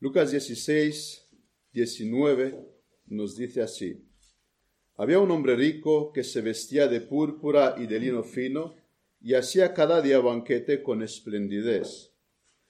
Lucas 0.00 0.30
16, 0.30 1.28
19 1.72 2.56
nos 3.06 3.36
dice 3.36 3.62
así. 3.62 4.04
Había 4.94 5.18
un 5.18 5.28
hombre 5.32 5.56
rico 5.56 6.12
que 6.12 6.22
se 6.22 6.40
vestía 6.40 6.86
de 6.86 7.00
púrpura 7.00 7.74
y 7.76 7.88
de 7.88 7.98
lino 7.98 8.22
fino 8.22 8.76
y 9.20 9.34
hacía 9.34 9.74
cada 9.74 10.00
día 10.00 10.20
banquete 10.20 10.84
con 10.84 11.02
esplendidez. 11.02 12.12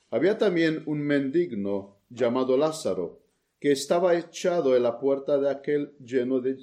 Había 0.09 0.39
también 0.39 0.83
un 0.87 1.01
mendigno 1.01 2.01
llamado 2.09 2.57
Lázaro, 2.57 3.23
que 3.61 3.73
estaba 3.73 4.17
echado 4.17 4.75
en 4.75 4.85
la 4.85 4.99
puerta 4.99 5.39
de 5.39 5.51
aquel 5.51 5.95
lleno 5.99 6.41
de 6.41 6.57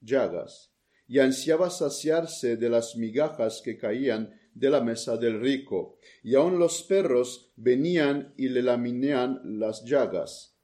llagas, 0.00 0.70
y 1.08 1.18
ansiaba 1.18 1.68
saciarse 1.70 2.56
de 2.56 2.68
las 2.68 2.94
migajas 2.94 3.60
que 3.60 3.76
caían 3.76 4.38
de 4.54 4.70
la 4.70 4.80
mesa 4.80 5.16
del 5.16 5.40
rico, 5.40 5.98
y 6.22 6.34
aun 6.34 6.58
los 6.58 6.82
perros 6.82 7.52
venían 7.56 8.32
y 8.36 8.48
le 8.48 8.62
laminean 8.62 9.40
las 9.58 9.84
llagas. 9.84 10.56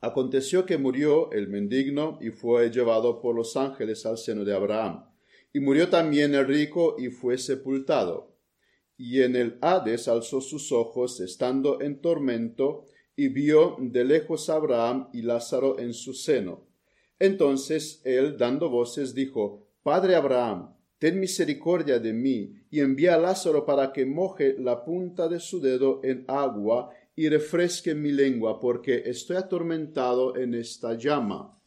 Aconteció 0.00 0.64
que 0.64 0.78
murió 0.78 1.30
el 1.30 1.48
mendigno 1.48 2.18
y 2.22 2.30
fue 2.30 2.70
llevado 2.70 3.20
por 3.20 3.36
los 3.36 3.56
ángeles 3.56 4.06
al 4.06 4.16
seno 4.16 4.44
de 4.44 4.54
Abraham. 4.54 5.04
Y 5.52 5.60
murió 5.60 5.90
también 5.90 6.34
el 6.34 6.46
rico 6.46 6.96
y 6.98 7.08
fue 7.08 7.36
sepultado. 7.36 8.34
Y 8.96 9.22
en 9.22 9.36
el 9.36 9.58
Hades 9.60 10.08
alzó 10.08 10.40
sus 10.40 10.72
ojos, 10.72 11.20
estando 11.20 11.80
en 11.80 12.00
tormento, 12.00 12.86
y 13.14 13.28
vio 13.28 13.76
de 13.78 14.04
lejos 14.04 14.48
a 14.48 14.54
Abraham 14.54 15.10
y 15.12 15.22
Lázaro 15.22 15.78
en 15.78 15.92
su 15.92 16.14
seno. 16.14 16.66
Entonces 17.18 18.00
él, 18.04 18.38
dando 18.38 18.70
voces, 18.70 19.14
dijo, 19.14 19.68
Padre 19.82 20.14
Abraham, 20.14 20.74
ten 21.00 21.18
misericordia 21.18 21.98
de 21.98 22.12
mí, 22.12 22.54
y 22.70 22.80
envía 22.80 23.14
a 23.14 23.18
Lázaro 23.18 23.64
para 23.64 23.90
que 23.90 24.04
moje 24.04 24.54
la 24.58 24.84
punta 24.84 25.28
de 25.28 25.40
su 25.40 25.58
dedo 25.58 26.00
en 26.04 26.26
agua 26.28 26.90
y 27.16 27.28
refresque 27.30 27.94
mi 27.94 28.12
lengua, 28.12 28.60
porque 28.60 29.02
estoy 29.06 29.36
atormentado 29.36 30.36
en 30.36 30.52
esta 30.52 30.92
llama. 30.98 31.58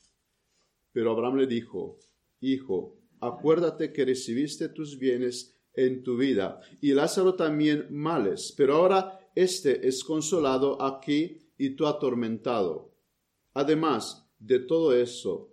Pero 0.91 1.12
Abraham 1.12 1.37
le 1.37 1.48
dijo, 1.48 1.98
Hijo, 2.41 2.99
acuérdate 3.20 3.91
que 3.91 4.05
recibiste 4.05 4.70
tus 4.70 4.99
bienes 4.99 5.57
en 5.73 6.03
tu 6.03 6.15
vida, 6.15 6.62
y 6.79 6.93
Lázaro 6.93 7.34
también 7.34 7.87
males, 7.90 8.53
pero 8.55 8.75
ahora 8.75 9.20
éste 9.34 9.87
es 9.87 10.03
consolado 10.03 10.79
aquí 10.79 11.40
y 11.57 11.71
tú 11.71 11.87
atormentado. 11.87 12.93
Además 13.55 14.29
de 14.37 14.59
todo 14.59 14.93
eso, 14.93 15.52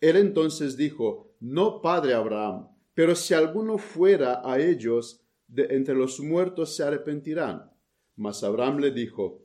Él 0.00 0.16
entonces 0.16 0.76
dijo, 0.76 1.34
No, 1.40 1.80
padre 1.80 2.14
Abraham, 2.14 2.68
pero 2.94 3.14
si 3.14 3.34
alguno 3.34 3.78
fuera 3.78 4.42
a 4.44 4.58
ellos, 4.58 5.22
de 5.46 5.64
entre 5.70 5.94
los 5.94 6.20
muertos 6.20 6.76
se 6.76 6.84
arrepentirán. 6.84 7.70
Mas 8.16 8.42
Abraham 8.42 8.78
le 8.78 8.90
dijo, 8.90 9.42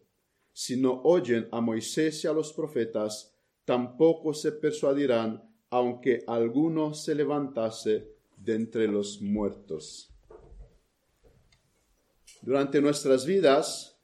Si 0.53 0.79
no 0.79 1.01
oyen 1.03 1.47
a 1.51 1.61
Moisés 1.61 2.23
y 2.23 2.27
a 2.27 2.33
los 2.33 2.53
profetas, 2.53 3.35
tampoco 3.65 4.33
se 4.33 4.51
persuadirán, 4.51 5.43
aunque 5.69 6.23
alguno 6.27 6.93
se 6.93 7.15
levantase 7.15 8.15
de 8.37 8.55
entre 8.55 8.87
los 8.87 9.21
muertos. 9.21 10.13
Durante 12.41 12.79
nuestras 12.79 13.25
vidas, 13.25 13.99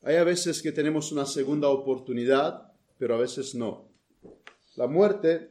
hay 0.00 0.16
a 0.16 0.24
veces 0.24 0.62
que 0.62 0.72
tenemos 0.72 1.12
una 1.12 1.26
segunda 1.26 1.68
oportunidad, 1.68 2.72
pero 2.98 3.14
a 3.14 3.18
veces 3.18 3.54
no. 3.54 3.91
La 4.76 4.86
muerte, 4.86 5.50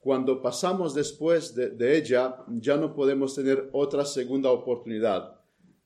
cuando 0.00 0.40
pasamos 0.40 0.94
después 0.94 1.54
de, 1.54 1.96
ella, 1.96 2.36
ya 2.48 2.76
no 2.76 2.94
podemos 2.94 3.34
tener 3.34 3.68
otra 3.72 4.04
segunda 4.04 4.50
oportunidad. 4.50 5.40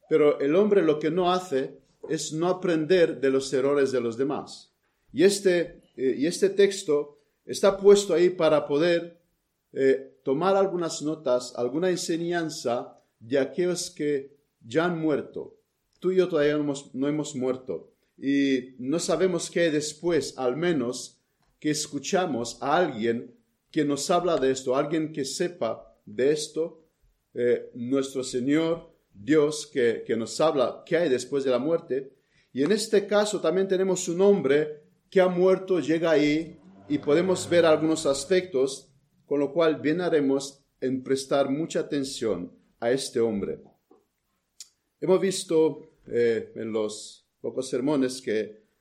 Pero 0.08 0.40
el 0.40 0.54
hombre 0.56 0.82
lo 0.82 0.98
que 0.98 1.10
no 1.10 1.32
hace 1.32 1.78
es 2.08 2.32
no 2.32 2.48
aprender 2.48 3.20
de 3.20 3.30
los 3.30 3.52
errores 3.52 3.92
de 3.92 4.00
los 4.00 4.16
demás. 4.16 4.72
Y 5.12 5.24
este, 5.24 5.82
eh, 5.96 6.14
y 6.18 6.26
este 6.26 6.50
texto 6.50 7.18
está 7.44 7.76
puesto 7.78 8.14
ahí 8.14 8.30
para 8.30 8.66
poder 8.66 9.20
eh, 9.72 10.18
tomar 10.22 10.56
algunas 10.56 11.02
notas, 11.02 11.54
alguna 11.56 11.90
enseñanza 11.90 12.96
de 13.20 13.38
aquellos 13.38 13.90
que 13.90 14.36
ya 14.64 14.84
han 14.84 15.00
muerto, 15.00 15.56
tú 15.98 16.12
y 16.12 16.16
yo 16.16 16.28
todavía 16.28 16.56
no 16.92 17.08
hemos, 17.08 17.34
muerto 17.34 17.92
y 18.16 18.74
no 18.78 18.98
sabemos 18.98 19.50
qué 19.50 19.70
después, 19.70 20.36
al 20.36 20.56
menos 20.56 21.17
que 21.58 21.70
escuchamos 21.70 22.58
a 22.62 22.76
alguien 22.76 23.34
que 23.70 23.84
nos 23.84 24.10
habla 24.10 24.36
de 24.36 24.50
esto, 24.50 24.76
alguien 24.76 25.12
que 25.12 25.24
sepa 25.24 25.96
de 26.06 26.32
esto, 26.32 26.84
eh, 27.34 27.70
nuestro 27.74 28.24
Señor, 28.24 28.94
Dios, 29.12 29.66
que, 29.66 30.04
que 30.06 30.16
nos 30.16 30.40
habla 30.40 30.82
qué 30.86 30.96
hay 30.96 31.08
después 31.08 31.44
de 31.44 31.50
la 31.50 31.58
muerte. 31.58 32.12
Y 32.52 32.62
en 32.62 32.72
este 32.72 33.06
caso 33.06 33.40
también 33.40 33.68
tenemos 33.68 34.08
un 34.08 34.20
hombre 34.20 34.82
que 35.10 35.20
ha 35.20 35.28
muerto, 35.28 35.80
llega 35.80 36.10
ahí 36.10 36.58
y 36.88 36.98
podemos 36.98 37.48
ver 37.48 37.66
algunos 37.66 38.06
aspectos, 38.06 38.90
con 39.26 39.40
lo 39.40 39.52
cual 39.52 39.80
bien 39.80 40.00
haremos 40.00 40.64
en 40.80 41.02
prestar 41.02 41.50
mucha 41.50 41.80
atención 41.80 42.52
a 42.80 42.90
este 42.90 43.20
hombre. 43.20 43.60
Hemos 45.00 45.20
visto 45.20 45.92
eh, 46.06 46.52
en 46.54 46.72
los 46.72 47.28
pocos 47.40 47.68
sermones 47.68 48.22
que 48.22 48.40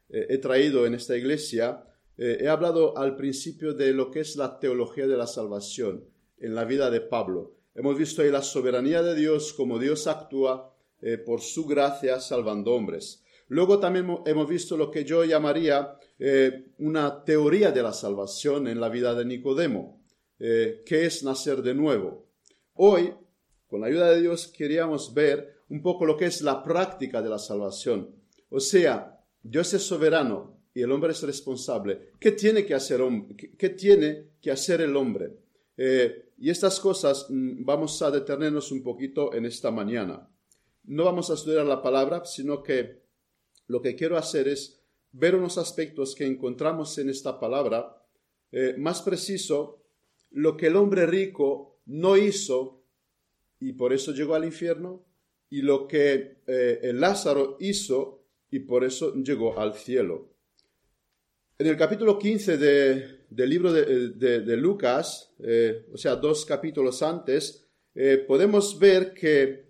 eh, 0.10 0.28
he 0.30 0.38
traído 0.38 0.86
en 0.86 0.94
esta 0.94 1.18
iglesia, 1.18 1.84
eh, 2.18 2.38
he 2.42 2.48
hablado 2.48 2.98
al 2.98 3.16
principio 3.16 3.74
de 3.74 3.94
lo 3.94 4.12
que 4.12 4.22
es 4.22 4.36
la 4.36 4.60
teología 4.60 5.08
de 5.08 5.18
la 5.18 5.28
salvación 5.28 6.06
en 6.40 6.56
la 6.56 6.66
vida 6.66 6.90
de 6.90 7.02
Pablo. 7.02 7.56
Hemos 7.76 7.98
visto 7.98 8.22
ahí 8.22 8.32
la 8.32 8.42
soberanía 8.42 9.02
de 9.04 9.16
Dios, 9.16 9.54
como 9.54 9.80
Dios 9.80 10.08
actúa 10.08 10.74
por 11.28 11.42
su 11.42 11.68
gracia 11.68 12.20
salvando 12.20 12.74
hombres. 12.74 13.24
Luego 13.50 13.80
también 13.80 14.18
hemos 14.26 14.50
visto 14.50 14.76
lo 14.76 14.90
que 14.90 15.06
yo 15.06 15.24
llamaría 15.24 15.96
una 16.80 17.24
teoría 17.24 17.72
de 17.72 17.84
la 17.84 17.94
salvación 17.94 18.68
en 18.68 18.80
la 18.80 18.90
vida 18.90 19.14
de 19.14 19.26
Nicodemo, 19.26 20.02
que 20.40 20.86
es 21.06 21.24
nacer 21.24 21.62
de 21.62 21.76
nuevo. 21.76 22.28
Hoy, 22.74 23.14
con 23.68 23.82
la 23.82 23.88
ayuda 23.88 24.10
de 24.10 24.22
Dios, 24.22 24.48
queríamos 24.48 25.14
ver 25.14 25.58
un 25.70 25.82
poco 25.82 26.06
lo 26.06 26.18
que 26.18 26.26
es 26.26 26.42
la 26.42 26.64
práctica 26.64 27.22
de 27.22 27.30
la 27.30 27.40
salvación. 27.40 28.16
O 28.50 28.60
sea, 28.60 29.20
Dios 29.44 29.74
es 29.74 29.84
soberano 29.84 30.57
y 30.78 30.84
el 30.84 30.92
hombre 30.92 31.12
es 31.12 31.24
responsable. 31.24 32.12
¿Qué 32.20 32.34
tiene 32.34 32.64
que 32.64 32.76
hacer, 32.76 33.02
qué 33.58 33.70
tiene 33.70 34.34
que 34.40 34.52
hacer 34.52 34.82
el 34.82 34.96
hombre? 34.96 35.36
Eh, 35.76 36.34
y 36.38 36.52
estas 36.52 36.80
cosas 36.80 37.26
mm, 37.30 37.66
vamos 37.66 38.00
a 38.04 38.12
detenernos 38.12 38.72
un 38.72 38.84
poquito 38.84 39.34
en 39.34 39.48
esta 39.48 39.72
mañana. 39.72 40.30
No 40.84 41.06
vamos 41.06 41.32
a 41.32 41.34
estudiar 41.34 41.66
la 41.66 41.82
palabra, 41.82 42.26
sino 42.26 42.62
que 42.62 43.02
lo 43.66 43.82
que 43.82 43.96
quiero 43.96 44.18
hacer 44.18 44.48
es 44.48 44.80
ver 45.14 45.34
unos 45.34 45.58
aspectos 45.58 46.14
que 46.14 46.28
encontramos 46.28 46.96
en 47.00 47.10
esta 47.10 47.40
palabra, 47.40 48.00
eh, 48.52 48.76
más 48.78 49.02
preciso, 49.02 49.82
lo 50.30 50.56
que 50.56 50.68
el 50.68 50.76
hombre 50.76 51.08
rico 51.08 51.80
no 51.88 52.18
hizo 52.18 52.84
y 53.60 53.74
por 53.74 53.94
eso 53.94 54.12
llegó 54.12 54.36
al 54.36 54.46
infierno, 54.46 55.04
y 55.50 55.64
lo 55.64 55.88
que 55.88 56.44
eh, 56.46 56.80
el 56.84 57.00
Lázaro 57.00 57.58
hizo 57.60 58.28
y 58.52 58.60
por 58.60 58.84
eso 58.84 59.16
llegó 59.16 59.58
al 59.58 59.74
cielo. 59.74 60.37
En 61.60 61.66
el 61.66 61.76
capítulo 61.76 62.20
15 62.20 62.58
del 62.58 63.50
libro 63.50 63.74
de, 63.74 64.58
Lucas, 64.58 65.34
eh, 65.40 65.88
o 65.92 65.98
sea, 65.98 66.16
dos 66.16 66.46
capítulos 66.46 67.02
antes, 67.02 67.68
eh, 67.96 68.24
podemos 68.28 68.78
ver 68.78 69.12
que 69.12 69.66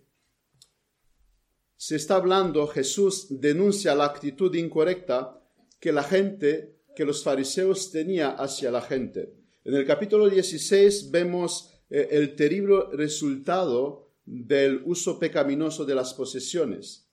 se 1.78 1.96
está 1.96 2.18
hablando, 2.18 2.68
Jesús 2.68 3.28
denuncia 3.30 3.96
la 3.96 4.04
actitud 4.04 4.54
incorrecta 4.56 5.42
que 5.80 5.94
la 5.94 6.04
gente, 6.04 6.82
que 6.94 7.06
los 7.06 7.24
fariseos 7.24 7.90
tenían 7.90 8.36
hacia 8.38 8.70
la 8.70 8.82
gente. 8.82 9.34
En 9.64 9.74
el 9.74 9.86
capítulo 9.86 10.28
16 10.28 11.10
vemos 11.10 11.74
el 11.90 12.36
terrible 12.36 12.84
resultado 12.92 14.12
del 14.26 14.82
uso 14.84 15.18
pecaminoso 15.18 15.86
de 15.86 15.96
las 15.96 16.14
posesiones. 16.14 17.08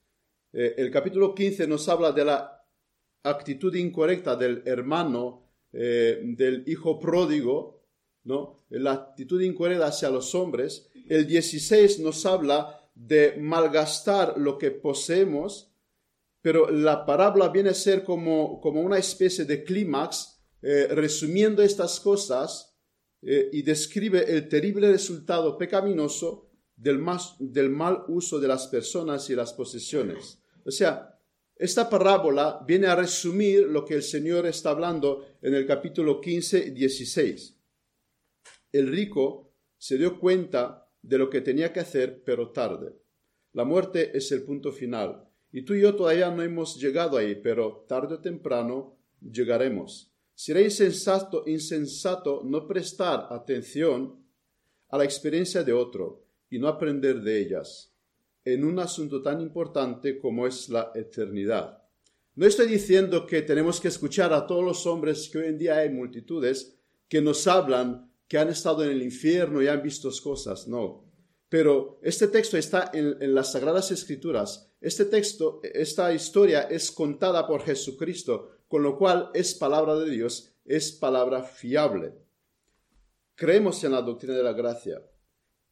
Eh, 0.53 0.75
el 0.79 0.91
capítulo 0.91 1.35
15 1.35 1.69
nos 1.69 1.89
habla 1.89 2.11
de 2.11 2.25
la 2.25 2.54
actitud 3.25 3.75
incorrecta 3.75 4.37
del 4.37 4.63
hermano, 4.65 5.49
eh, 5.73 6.21
del 6.23 6.63
hijo 6.69 7.01
pródigo, 7.01 7.83
¿no? 8.23 8.65
la 8.71 8.93
actitud 8.93 9.41
incorrecta 9.43 9.87
hacia 9.87 10.11
los 10.11 10.35
hombres. 10.35 10.89
El 11.09 11.27
16 11.27 11.99
nos 11.99 12.25
habla 12.25 12.81
de 12.95 13.37
malgastar 13.39 14.39
lo 14.39 14.57
que 14.57 14.71
poseemos 14.71 15.75
pero 16.45 16.71
la 16.71 17.07
parábola 17.07 17.49
viene 17.49 17.71
a 17.71 17.75
ser 17.75 18.05
como, 18.05 18.61
como 18.61 18.83
una 18.83 18.99
especie 18.99 19.47
de 19.47 19.65
clímax, 19.65 20.43
eh, 20.61 20.89
resumiendo 20.91 21.63
estas 21.63 21.99
cosas 22.01 22.77
eh, 23.23 23.49
y 23.51 23.63
describe 23.63 24.31
el 24.31 24.47
terrible 24.47 24.93
resultado 24.93 25.57
pecaminoso 25.57 26.51
del, 26.77 27.03
del 27.39 27.71
mal 27.71 28.05
uso 28.09 28.39
de 28.41 28.49
las 28.49 28.67
personas 28.67 29.31
y 29.31 29.35
las 29.35 29.55
posesiones. 29.55 30.39
O 30.67 30.71
sea, 30.71 31.14
esta 31.57 31.89
parábola 31.89 32.65
viene 32.67 32.89
a 32.89 32.97
resumir 32.97 33.69
lo 33.69 33.85
que 33.85 33.95
el 33.95 34.03
Señor 34.03 34.45
está 34.47 34.71
hablando 34.71 35.25
en 35.41 35.55
el 35.55 35.67
capítulo 35.67 36.21
15 36.21 36.67
y 36.67 36.71
16. 36.71 37.57
El 38.73 38.89
rico 38.89 39.53
se 39.79 39.97
dio 39.97 40.19
cuenta 40.19 40.91
de 41.01 41.19
lo 41.19 41.31
que 41.31 41.41
tenía 41.41 41.73
que 41.73 41.81
hacer, 41.81 42.25
pero 42.25 42.51
tarde. 42.51 42.97
La 43.53 43.65
muerte 43.65 44.17
es 44.17 44.33
el 44.33 44.43
punto 44.43 44.73
final. 44.73 45.29
Y 45.53 45.63
tú 45.63 45.75
y 45.75 45.83
yo 45.83 45.95
todavía 45.95 46.29
no 46.33 46.43
hemos 46.43 46.81
llegado 46.81 47.17
ahí, 47.17 47.37
pero 47.37 47.85
tarde 47.89 48.17
o 48.17 48.21
temprano 48.21 48.99
llegaremos. 49.21 50.13
Será 50.35 50.61
insensato, 50.61 51.45
insensato 51.47 52.43
no 52.45 52.67
prestar 52.67 53.29
atención 53.31 54.27
a 54.89 54.99
la 54.99 55.05
experiencia 55.05 55.63
de 55.63 55.73
otro 55.73 56.27
y 56.51 56.59
no 56.59 56.67
aprender 56.67 57.21
de 57.21 57.41
ellas 57.41 57.94
en 58.45 58.65
un 58.65 58.79
asunto 58.79 59.23
tan 59.23 59.41
importante 59.41 60.19
como 60.19 60.47
es 60.47 60.69
la 60.69 60.93
eternidad. 60.95 61.83
No 62.37 62.47
estoy 62.47 62.67
diciendo 62.67 63.27
que 63.27 63.43
tenemos 63.43 63.81
que 63.81 63.89
escuchar 63.89 64.33
a 64.33 64.47
todos 64.47 64.65
los 64.65 64.87
hombres 64.87 65.29
que 65.29 65.39
hoy 65.39 65.47
en 65.47 65.59
día 65.59 65.79
hay 65.79 65.91
multitudes 65.91 66.77
que 67.09 67.23
nos 67.23 67.47
hablan 67.47 68.11
que 68.27 68.39
han 68.39 68.49
estado 68.49 68.85
en 68.85 68.91
el 68.91 69.03
infierno 69.03 69.63
y 69.63 69.69
han 69.69 69.83
visto 69.83 70.11
cosas, 70.23 70.67
no. 70.67 71.05
Pero 71.49 72.01
este 72.03 72.29
texto 72.29 72.57
está 72.57 72.91
en, 72.93 73.17
en 73.21 73.35
las 73.35 73.53
Sagradas 73.53 73.91
Escrituras. 73.93 74.73
Este 74.81 75.05
texto, 75.05 75.61
esta 75.63 76.13
historia 76.13 76.63
es 76.63 76.91
contada 76.91 77.47
por 77.47 77.63
Jesucristo, 77.63 78.51
con 78.67 78.83
lo 78.83 78.99
cual 78.99 79.31
es 79.35 79.55
palabra 79.55 79.95
de 79.95 80.11
Dios, 80.11 80.57
es 80.65 80.91
palabra 80.93 81.45
fiable. 81.45 82.15
Creemos 83.37 83.83
en 83.85 83.93
la 83.93 84.03
doctrina 84.03 84.35
de 84.35 84.43
la 84.43 84.53
gracia, 84.53 85.03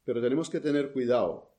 pero 0.04 0.20
tenemos 0.20 0.48
que 0.48 0.60
tener 0.60 0.92
cuidado 0.92 1.51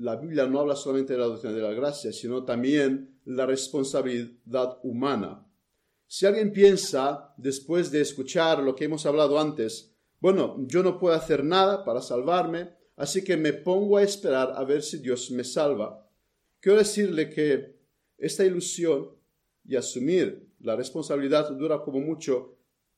la 0.00 0.16
Biblia 0.16 0.46
no 0.46 0.60
habla 0.60 0.76
solamente 0.76 1.12
de 1.12 1.18
la 1.18 1.26
doctrina 1.26 1.54
de 1.54 1.60
la 1.60 1.74
gracia, 1.74 2.10
sino 2.10 2.42
también 2.42 3.20
la 3.26 3.44
responsabilidad 3.44 4.78
humana. 4.82 5.46
Si 6.06 6.24
alguien 6.24 6.52
piensa, 6.52 7.34
después 7.36 7.90
de 7.90 8.00
escuchar 8.00 8.60
lo 8.60 8.74
que 8.74 8.86
hemos 8.86 9.04
hablado 9.04 9.38
antes, 9.38 9.94
bueno, 10.18 10.56
yo 10.66 10.82
no 10.82 10.98
puedo 10.98 11.14
hacer 11.14 11.44
nada 11.44 11.84
para 11.84 12.00
salvarme, 12.00 12.70
así 12.96 13.22
que 13.22 13.36
me 13.36 13.52
pongo 13.52 13.98
a 13.98 14.02
esperar 14.02 14.54
a 14.56 14.64
ver 14.64 14.82
si 14.82 14.98
Dios 14.98 15.30
me 15.32 15.44
salva. 15.44 16.08
Quiero 16.60 16.78
decirle 16.78 17.28
que 17.28 17.76
esta 18.16 18.44
ilusión 18.44 19.10
y 19.66 19.76
asumir 19.76 20.48
la 20.60 20.76
responsabilidad 20.76 21.50
dura 21.52 21.82
como 21.82 22.00
mucho 22.00 22.56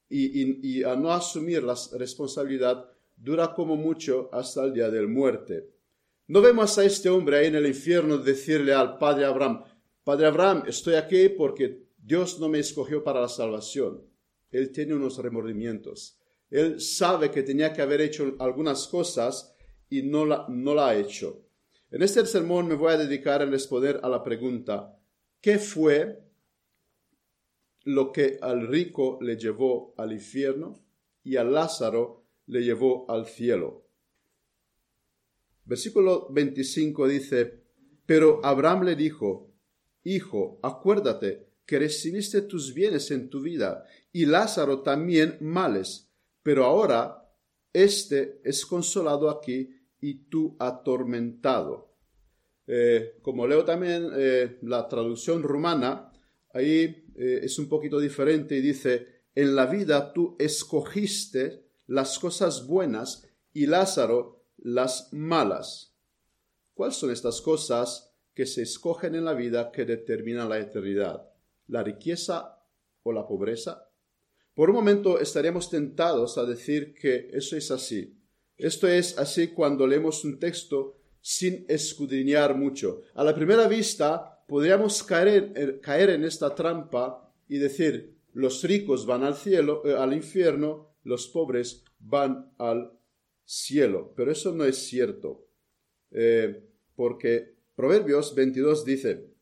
y, 0.08 0.78
y 0.78 0.84
a 0.84 0.94
no 0.94 1.10
asumir 1.10 1.64
la 1.64 1.76
responsabilidad 1.98 2.88
dura 3.16 3.54
como 3.54 3.74
mucho 3.76 4.30
hasta 4.32 4.64
el 4.64 4.72
día 4.72 4.88
del 4.88 5.08
muerte. 5.08 5.81
No 6.28 6.40
vemos 6.40 6.78
a 6.78 6.84
este 6.84 7.08
hombre 7.08 7.38
ahí 7.38 7.46
en 7.46 7.56
el 7.56 7.66
infierno 7.66 8.18
decirle 8.18 8.72
al 8.72 8.98
padre 8.98 9.24
Abraham, 9.24 9.64
Padre 10.04 10.26
Abraham, 10.26 10.64
estoy 10.66 10.94
aquí 10.94 11.28
porque 11.28 11.86
Dios 11.96 12.40
no 12.40 12.48
me 12.48 12.58
escogió 12.58 13.04
para 13.04 13.20
la 13.20 13.28
salvación. 13.28 14.04
Él 14.50 14.72
tiene 14.72 14.94
unos 14.94 15.18
remordimientos. 15.18 16.18
Él 16.50 16.80
sabe 16.80 17.30
que 17.30 17.44
tenía 17.44 17.72
que 17.72 17.82
haber 17.82 18.00
hecho 18.00 18.34
algunas 18.40 18.88
cosas 18.88 19.54
y 19.88 20.02
no 20.02 20.26
la, 20.26 20.46
no 20.48 20.74
la 20.74 20.88
ha 20.88 20.96
hecho. 20.96 21.46
En 21.90 22.02
este 22.02 22.26
sermón 22.26 22.66
me 22.66 22.74
voy 22.74 22.92
a 22.92 22.96
dedicar 22.96 23.42
a 23.42 23.46
responder 23.46 24.00
a 24.02 24.08
la 24.08 24.24
pregunta, 24.24 24.98
¿qué 25.40 25.58
fue 25.58 26.20
lo 27.84 28.10
que 28.10 28.38
al 28.42 28.66
rico 28.66 29.18
le 29.20 29.36
llevó 29.36 29.94
al 29.96 30.12
infierno 30.12 30.84
y 31.22 31.36
a 31.36 31.44
Lázaro 31.44 32.24
le 32.46 32.62
llevó 32.62 33.08
al 33.08 33.26
cielo? 33.26 33.81
Versículo 35.64 36.28
25 36.30 37.08
dice, 37.08 37.62
pero 38.06 38.40
Abraham 38.44 38.84
le 38.84 38.96
dijo, 38.96 39.52
Hijo, 40.04 40.58
acuérdate 40.62 41.46
que 41.64 41.78
recibiste 41.78 42.42
tus 42.42 42.74
bienes 42.74 43.10
en 43.10 43.30
tu 43.30 43.40
vida 43.40 43.84
y 44.12 44.26
Lázaro 44.26 44.82
también 44.82 45.38
males, 45.40 46.10
pero 46.42 46.64
ahora 46.64 47.32
éste 47.72 48.40
es 48.44 48.66
consolado 48.66 49.30
aquí 49.30 49.70
y 50.00 50.24
tú 50.24 50.56
atormentado. 50.58 51.96
Eh, 52.66 53.18
como 53.22 53.46
leo 53.46 53.64
también 53.64 54.10
eh, 54.14 54.58
la 54.62 54.88
traducción 54.88 55.42
rumana, 55.42 56.12
ahí 56.52 57.06
eh, 57.16 57.40
es 57.42 57.58
un 57.58 57.68
poquito 57.68 58.00
diferente 58.00 58.56
y 58.56 58.60
dice, 58.60 59.22
en 59.34 59.54
la 59.54 59.66
vida 59.66 60.12
tú 60.12 60.36
escogiste 60.38 61.64
las 61.86 62.18
cosas 62.18 62.66
buenas 62.66 63.28
y 63.52 63.66
Lázaro 63.66 64.41
las 64.62 65.12
malas. 65.12 65.94
¿Cuáles 66.74 66.96
son 66.96 67.10
estas 67.10 67.40
cosas 67.40 68.14
que 68.34 68.46
se 68.46 68.62
escogen 68.62 69.14
en 69.14 69.24
la 69.24 69.34
vida 69.34 69.70
que 69.70 69.84
determinan 69.84 70.48
la 70.48 70.58
eternidad? 70.58 71.28
¿La 71.68 71.82
riqueza 71.82 72.58
o 73.02 73.12
la 73.12 73.26
pobreza? 73.26 73.88
Por 74.54 74.70
un 74.70 74.76
momento 74.76 75.18
estaríamos 75.18 75.70
tentados 75.70 76.38
a 76.38 76.44
decir 76.44 76.94
que 76.94 77.28
eso 77.32 77.56
es 77.56 77.70
así. 77.70 78.18
Esto 78.56 78.86
es 78.86 79.18
así 79.18 79.48
cuando 79.48 79.86
leemos 79.86 80.24
un 80.24 80.38
texto 80.38 80.96
sin 81.20 81.64
escudriñar 81.68 82.56
mucho. 82.56 83.02
A 83.14 83.24
la 83.24 83.34
primera 83.34 83.66
vista 83.68 84.44
podríamos 84.46 85.02
caer, 85.02 85.80
caer 85.80 86.10
en 86.10 86.24
esta 86.24 86.54
trampa 86.54 87.32
y 87.48 87.58
decir 87.58 88.16
los 88.34 88.62
ricos 88.62 89.06
van 89.06 89.24
al 89.24 89.34
cielo, 89.34 89.82
eh, 89.84 89.94
al 89.94 90.12
infierno, 90.14 90.94
los 91.04 91.28
pobres 91.28 91.84
van 91.98 92.52
al 92.58 92.92
cielo. 93.44 94.12
Pero 94.16 94.32
eso 94.32 94.52
no 94.52 94.64
es 94.64 94.78
cierto, 94.86 95.46
eh, 96.10 96.68
porque 96.94 97.56
Proverbios 97.74 98.34
22 98.34 98.84
dice, 98.84 99.32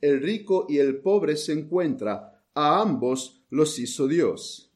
el 0.00 0.22
rico 0.22 0.66
y 0.68 0.78
el 0.78 1.00
pobre 1.00 1.36
se 1.36 1.52
encuentra, 1.52 2.44
a 2.54 2.80
ambos 2.80 3.44
los 3.50 3.78
hizo 3.78 4.08
Dios. 4.08 4.72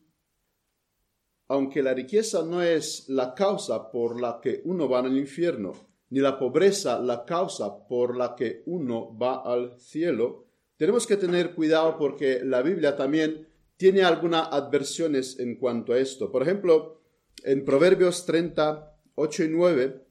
Aunque 1.49 1.83
la 1.83 1.95
riqueza 1.95 2.45
no 2.45 2.63
es 2.63 3.09
la 3.09 3.35
causa 3.35 3.91
por 3.91 4.21
la 4.21 4.41
que 4.41 4.63
uno 4.65 4.89
va 4.89 5.01
al 5.01 5.17
infierno, 5.17 5.73
ni 6.11 6.21
la 6.21 6.39
pobreza 6.39 7.01
la 7.01 7.25
causa 7.25 7.87
por 7.89 8.17
la 8.17 8.37
que 8.37 8.63
uno 8.67 9.17
va 9.17 9.43
al 9.43 9.79
cielo, 9.81 10.47
tenemos 10.77 11.07
que 11.07 11.17
tener 11.17 11.55
cuidado 11.55 11.99
porque 11.99 12.41
la 12.45 12.63
Biblia 12.63 12.97
también 12.97 13.49
tiene 13.77 14.03
algunas 14.03 14.49
adversiones 14.53 15.39
en 15.39 15.57
cuanto 15.57 15.93
a 15.93 15.99
esto. 15.99 16.31
Por 16.31 16.43
ejemplo, 16.43 17.00
en 17.45 17.65
Proverbios 17.65 18.27
30, 18.27 18.99
8 19.15 19.45
y 19.45 19.49
9, 19.49 20.07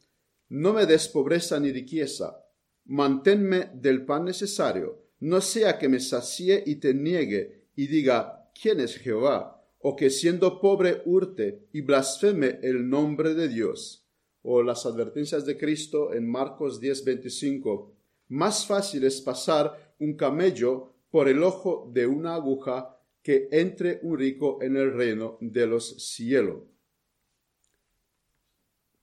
no 0.49 0.73
me 0.73 0.85
des 0.85 1.07
pobreza 1.07 1.59
ni 1.59 1.71
riqueza, 1.71 2.43
manténme 2.85 3.69
del 3.73 4.05
pan 4.05 4.25
necesario, 4.25 5.05
no 5.19 5.41
sea 5.41 5.77
que 5.77 5.89
me 5.89 5.99
sacie 5.99 6.63
y 6.65 6.75
te 6.75 6.93
niegue 6.93 7.67
y 7.75 7.87
diga, 7.87 8.49
¿quién 8.59 8.79
es 8.79 8.97
Jehová? 8.97 9.63
O 9.79 9.95
que 9.95 10.09
siendo 10.09 10.59
pobre 10.59 11.01
hurte 11.05 11.67
y 11.71 11.81
blasfeme 11.81 12.59
el 12.63 12.89
nombre 12.89 13.33
de 13.33 13.47
Dios. 13.47 14.05
O 14.41 14.63
las 14.63 14.85
advertencias 14.85 15.45
de 15.45 15.57
Cristo 15.57 16.13
en 16.13 16.29
Marcos 16.29 16.79
10, 16.79 17.05
25. 17.05 17.95
Más 18.29 18.65
fácil 18.65 19.03
es 19.03 19.21
pasar 19.21 19.95
un 19.99 20.15
camello 20.15 20.93
por 21.09 21.27
el 21.27 21.43
ojo 21.43 21.89
de 21.93 22.07
una 22.07 22.35
aguja 22.35 22.97
que 23.21 23.49
entre 23.51 23.99
un 24.03 24.17
rico 24.17 24.59
en 24.61 24.75
el 24.75 24.93
reino 24.93 25.37
de 25.41 25.67
los 25.67 26.13
cielos 26.13 26.68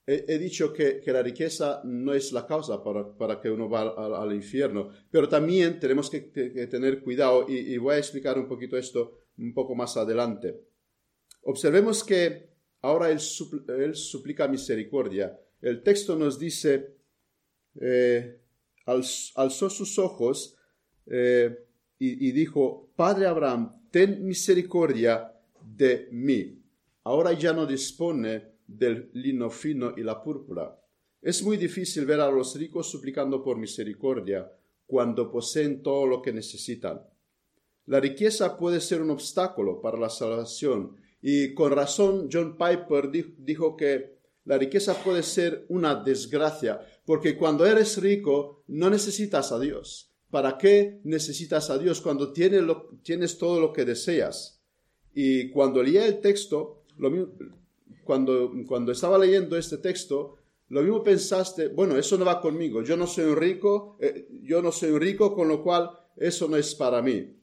he, 0.07 0.37
dicho 0.39 0.71
que, 0.71 1.03
la 1.07 1.21
riqueza 1.21 1.81
no 1.83 2.13
es 2.13 2.31
la 2.31 2.47
causa 2.47 2.81
para, 2.81 3.41
que 3.41 3.51
uno 3.51 3.69
va 3.69 4.21
al, 4.21 4.33
infierno, 4.33 4.89
pero 5.11 5.27
también 5.27 5.79
tenemos 5.81 6.09
que, 6.09 6.21
tener 6.71 7.01
cuidado 7.01 7.45
y, 7.49 7.77
voy 7.77 7.95
a 7.95 7.97
explicar 7.97 8.39
un 8.39 8.47
poquito 8.47 8.77
esto 8.77 9.25
un 9.37 9.53
poco 9.53 9.75
más 9.75 9.97
adelante. 9.97 10.61
Observemos 11.41 12.05
que 12.05 12.49
ahora 12.81 13.11
él, 13.11 13.19
suplica 13.19 14.47
misericordia. 14.47 15.37
El 15.61 15.83
texto 15.83 16.15
nos 16.15 16.39
dice, 16.39 16.95
eh, 17.81 18.39
alzó 18.85 19.69
sus 19.69 19.99
ojos 19.99 20.55
eh, 21.05 21.65
y, 21.99 22.29
y 22.29 22.31
dijo, 22.31 22.93
Padre 22.95 23.27
Abraham, 23.27 23.89
ten 23.91 24.25
misericordia 24.25 25.33
de 25.61 26.07
mí. 26.11 26.63
Ahora 27.03 27.33
ya 27.33 27.51
no 27.51 27.65
dispone 27.65 28.56
del 28.67 29.09
lino 29.13 29.49
fino 29.49 29.93
y 29.95 30.03
la 30.03 30.21
púrpura. 30.21 30.79
Es 31.21 31.41
muy 31.41 31.57
difícil 31.57 32.05
ver 32.05 32.19
a 32.19 32.29
los 32.29 32.55
ricos 32.55 32.89
suplicando 32.89 33.41
por 33.41 33.57
misericordia 33.57 34.51
cuando 34.85 35.31
poseen 35.31 35.81
todo 35.81 36.05
lo 36.05 36.21
que 36.21 36.31
necesitan. 36.31 37.01
La 37.85 37.99
riqueza 37.99 38.57
puede 38.57 38.81
ser 38.81 39.01
un 39.01 39.11
obstáculo 39.11 39.81
para 39.81 39.97
la 39.97 40.09
salvación 40.09 40.95
y 41.21 41.53
con 41.53 41.71
razón 41.71 42.29
John 42.31 42.57
Piper 42.57 43.09
dijo 43.37 43.75
que 43.75 44.17
la 44.45 44.57
riqueza 44.57 45.01
puede 45.03 45.23
ser 45.23 45.65
una 45.69 45.95
desgracia 45.95 46.79
porque 47.05 47.37
cuando 47.37 47.65
eres 47.65 48.01
rico 48.01 48.63
no 48.67 48.89
necesitas 48.89 49.51
a 49.51 49.59
Dios. 49.59 50.13
¿Para 50.29 50.57
qué 50.57 50.99
necesitas 51.05 51.69
a 51.69 51.77
Dios 51.77 52.01
cuando 52.01 52.33
tienes, 52.33 53.37
todo 53.37 53.61
lo 53.61 53.71
que 53.71 53.85
deseas? 53.85 54.61
Y 55.13 55.49
cuando 55.51 55.81
leía 55.81 56.05
el 56.05 56.19
texto, 56.19 56.83
cuando, 58.03 58.51
cuando 58.67 58.91
estaba 58.91 59.17
leyendo 59.17 59.57
este 59.57 59.77
texto, 59.77 60.37
lo 60.69 60.81
mismo 60.81 61.03
pensaste, 61.03 61.69
bueno, 61.69 61.97
eso 61.97 62.17
no 62.17 62.25
va 62.25 62.41
conmigo, 62.41 62.81
yo 62.81 62.97
no 62.97 63.07
soy 63.07 63.25
un 63.25 63.37
rico, 63.37 63.97
eh, 64.01 64.27
yo 64.43 64.61
no 64.61 64.71
soy 64.71 64.91
un 64.91 64.99
rico, 64.99 65.33
con 65.33 65.47
lo 65.47 65.63
cual 65.63 65.89
eso 66.15 66.47
no 66.47 66.57
es 66.57 66.75
para 66.75 67.01
mí. 67.01 67.37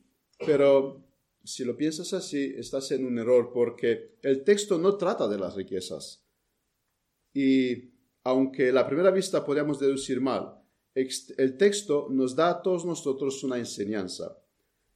Pero 0.45 1.05
si 1.43 1.65
lo 1.65 1.77
piensas 1.77 2.13
así, 2.13 2.55
estás 2.57 2.91
en 2.91 3.07
un 3.07 3.19
error 3.19 3.51
porque 3.53 4.17
el 4.23 4.45
texto 4.45 4.79
no 4.79 4.97
trata 4.97 5.29
de 5.29 5.39
las 5.39 5.55
riquezas. 5.55 6.27
Y 7.33 7.93
aunque 8.25 8.71
a 8.71 8.87
primera 8.87 9.11
vista 9.11 9.45
podríamos 9.45 9.79
deducir 9.79 10.21
mal, 10.21 10.61
el 10.95 11.57
texto 11.57 12.09
nos 12.11 12.37
da 12.37 12.51
a 12.51 12.63
todos 12.63 12.85
nosotros 12.85 13.43
una 13.43 13.59
enseñanza. 13.59 14.39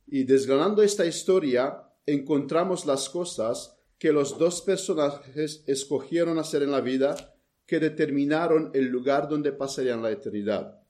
Y 0.06 0.24
desgranando 0.24 0.82
esta 0.82 1.04
historia, 1.04 1.82
encontramos 2.06 2.86
las 2.86 3.08
cosas 3.08 3.77
que 3.98 4.12
los 4.12 4.38
dos 4.38 4.62
personajes 4.62 5.64
escogieron 5.66 6.38
hacer 6.38 6.62
en 6.62 6.70
la 6.70 6.80
vida 6.80 7.34
que 7.66 7.80
determinaron 7.80 8.70
el 8.72 8.86
lugar 8.86 9.28
donde 9.28 9.52
pasarían 9.52 10.02
la 10.02 10.10
eternidad. 10.10 10.80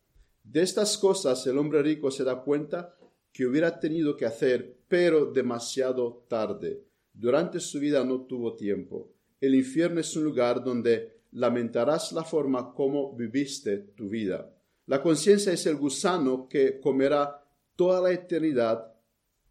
De 0.45 0.63
estas 0.63 0.97
cosas 0.97 1.47
el 1.47 1.59
hombre 1.59 1.83
rico 1.83 2.11
se 2.11 2.25
da 2.25 2.43
cuenta 2.43 2.97
que 3.33 3.47
hubiera 3.47 3.81
tenido 3.81 4.17
que 4.17 4.27
hacer, 4.27 4.79
pero 4.89 5.27
demasiado 5.27 6.25
tarde. 6.29 6.85
Durante 7.13 7.61
su 7.61 7.81
vida 7.81 8.05
no 8.05 8.23
tuvo 8.23 8.55
tiempo. 8.55 9.13
El 9.41 9.55
infierno 9.55 10.01
es 10.01 10.15
un 10.17 10.25
lugar 10.25 10.63
donde 10.63 11.23
lamentarás 11.33 12.13
la 12.13 12.25
forma 12.25 12.73
como 12.75 13.15
viviste 13.15 13.79
tu 13.79 14.09
vida. 14.09 14.55
La 14.87 15.03
conciencia 15.03 15.53
es 15.53 15.67
el 15.67 15.77
gusano 15.77 16.49
que 16.49 16.81
comerá 16.81 17.45
toda 17.77 18.01
la 18.01 18.13
eternidad, 18.13 18.95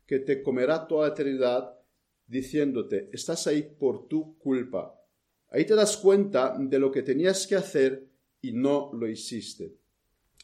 que 0.05 0.19
te 0.19 0.41
comerá 0.41 0.87
toda 0.87 1.07
la 1.07 1.13
eternidad 1.13 1.76
diciéndote, 2.27 3.09
estás 3.11 3.47
ahí 3.47 3.63
por 3.63 4.07
tu 4.07 4.37
culpa. 4.37 4.93
Ahí 5.49 5.65
te 5.65 5.75
das 5.75 5.97
cuenta 5.97 6.55
de 6.59 6.77
lo 6.77 6.91
que 6.91 7.01
tenías 7.01 7.47
que 7.47 7.55
hacer 7.55 8.07
y 8.41 8.51
no 8.51 8.91
lo 8.93 9.07
hiciste. 9.07 9.77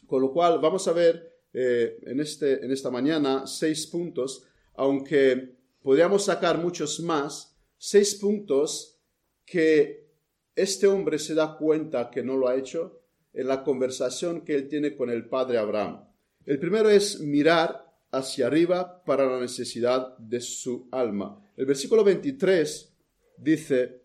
Con 0.07 0.21
lo 0.21 0.31
cual, 0.31 0.59
vamos 0.59 0.87
a 0.87 0.93
ver 0.93 1.41
eh, 1.53 1.99
en, 2.03 2.19
este, 2.19 2.63
en 2.63 2.71
esta 2.71 2.89
mañana 2.89 3.45
seis 3.45 3.85
puntos, 3.87 4.45
aunque 4.75 5.55
podríamos 5.81 6.25
sacar 6.25 6.57
muchos 6.57 6.99
más, 7.01 7.55
seis 7.77 8.15
puntos 8.15 8.99
que 9.45 10.07
este 10.55 10.87
hombre 10.87 11.19
se 11.19 11.33
da 11.33 11.57
cuenta 11.57 12.09
que 12.09 12.23
no 12.23 12.37
lo 12.37 12.47
ha 12.47 12.55
hecho 12.55 13.01
en 13.33 13.47
la 13.47 13.63
conversación 13.63 14.41
que 14.41 14.55
él 14.55 14.67
tiene 14.67 14.95
con 14.95 15.09
el 15.09 15.27
padre 15.27 15.57
Abraham. 15.57 16.05
El 16.45 16.59
primero 16.59 16.89
es 16.89 17.19
mirar 17.19 17.82
hacia 18.13 18.48
arriba 18.48 19.03
para 19.03 19.25
la 19.25 19.39
necesidad 19.39 20.17
de 20.17 20.39
su 20.39 20.88
alma. 20.91 21.43
El 21.58 21.65
versículo 21.65 22.03
23 22.03 22.93
dice, 23.38 24.03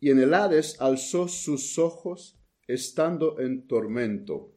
y 0.00 0.10
en 0.10 0.18
el 0.20 0.34
Hades 0.34 0.80
alzó 0.80 1.28
sus 1.28 1.78
ojos 1.78 2.38
estando 2.66 3.38
en 3.40 3.66
tormento. 3.66 4.52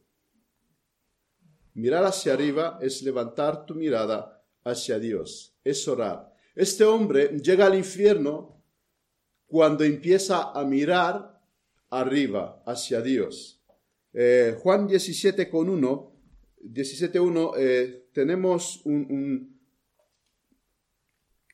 Mirar 1.74 2.04
hacia 2.04 2.34
arriba 2.34 2.78
es 2.82 3.02
levantar 3.02 3.64
tu 3.64 3.74
mirada 3.74 4.44
hacia 4.64 4.98
Dios, 4.98 5.56
es 5.62 5.86
orar. 5.86 6.34
Este 6.54 6.84
hombre 6.84 7.38
llega 7.38 7.66
al 7.66 7.76
infierno 7.76 8.64
cuando 9.46 9.84
empieza 9.84 10.52
a 10.52 10.64
mirar 10.64 11.40
arriba, 11.90 12.62
hacia 12.66 13.00
Dios. 13.00 13.62
Eh, 14.12 14.56
Juan 14.60 14.86
17 14.86 15.48
con 15.48 15.68
1, 15.68 16.12
17.1, 16.64 17.52
eh, 17.56 18.07
tenemos 18.18 18.82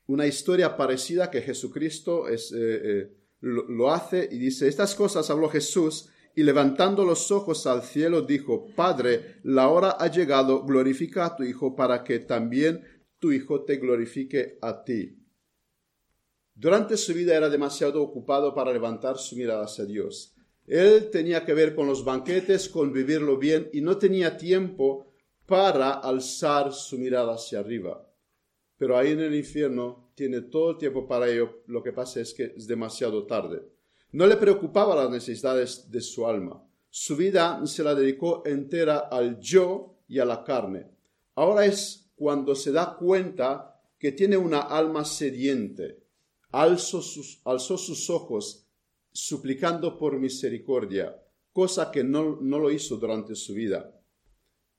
una 0.07 0.27
historia 0.27 0.79
parecida 0.79 1.31
que 1.31 1.43
Jesucristo 1.43 2.27
es, 2.27 2.55
eh, 2.57 3.13
lo 3.43 3.93
hace 3.93 4.27
y 4.33 4.39
dice, 4.39 4.67
estas 4.67 4.95
cosas 4.95 5.29
habló 5.29 5.51
Jesús 5.51 6.09
y 6.35 6.43
levantando 6.43 7.05
los 7.05 7.31
ojos 7.31 7.67
al 7.67 7.83
cielo 7.83 8.23
dijo, 8.23 8.69
Padre, 8.75 9.41
la 9.43 9.69
hora 9.69 9.91
ha 9.91 10.11
llegado, 10.11 10.65
glorifica 10.65 11.27
a 11.27 11.37
tu 11.37 11.43
Hijo 11.43 11.77
para 11.77 12.03
que 12.03 12.19
también 12.21 12.83
tu 13.19 13.31
Hijo 13.31 13.63
te 13.65 13.77
glorifique 13.77 14.57
a 14.63 14.85
ti. 14.85 15.19
Durante 16.55 16.97
su 16.97 17.13
vida 17.13 17.37
era 17.37 17.51
demasiado 17.51 18.03
ocupado 18.03 18.55
para 18.55 18.73
levantar 18.73 19.19
su 19.19 19.37
mirada 19.37 19.65
hacia 19.65 19.85
Dios. 19.85 20.35
Él 20.67 21.11
tenía 21.11 21.45
que 21.45 21.53
ver 21.53 21.75
con 21.75 21.87
los 21.87 22.07
banquetes, 22.07 22.71
con 22.71 22.91
vivirlo 22.91 23.37
bien 23.37 23.69
y 23.75 23.83
no 23.83 23.99
tenía 23.99 24.39
tiempo 24.39 25.11
para 25.47 25.93
alzar 25.93 26.73
su 26.73 26.99
mirada 26.99 27.35
hacia 27.35 27.61
arriba. 27.61 28.09
Pero 28.77 28.97
ahí 28.97 29.13
en 29.13 29.21
el 29.21 29.35
infierno 29.35 30.11
tiene 30.15 30.43
todo 30.43 30.73
el 30.73 30.79
tiempo 30.79 31.07
para 31.07 31.29
ello, 31.29 31.63
lo 31.67 31.83
que 31.83 31.93
pasa 31.93 32.21
es 32.21 32.35
que 32.35 32.55
es 32.57 32.67
demasiado 32.67 33.27
tarde. 33.27 33.63
No 34.13 34.27
le 34.27 34.37
preocupaba 34.37 34.95
las 34.95 35.11
necesidades 35.11 35.91
de 35.91 36.01
su 36.01 36.27
alma. 36.27 36.65
Su 36.89 37.17
vida 37.17 37.61
se 37.67 37.83
la 37.83 37.95
dedicó 37.95 38.43
entera 38.47 38.99
al 39.11 39.41
yo 39.41 39.97
y 40.07 40.21
a 40.21 40.25
la 40.25 40.45
carne. 40.45 40.89
Ahora 41.35 41.67
es 41.67 42.13
cuando 42.15 42.55
se 42.55 42.71
da 42.71 42.97
cuenta 42.97 43.81
que 43.99 44.13
tiene 44.13 44.37
una 44.37 44.61
alma 44.61 45.05
sediente. 45.05 46.05
Alzó 46.53 47.03
sus, 47.03 47.41
alzó 47.45 47.77
sus 47.77 48.09
ojos 48.11 48.69
suplicando 49.11 49.99
por 49.99 50.19
misericordia, 50.19 51.21
cosa 51.53 51.91
que 51.91 52.05
no, 52.05 52.39
no 52.41 52.59
lo 52.59 52.71
hizo 52.71 52.97
durante 52.97 53.35
su 53.35 53.55
vida. 53.55 54.01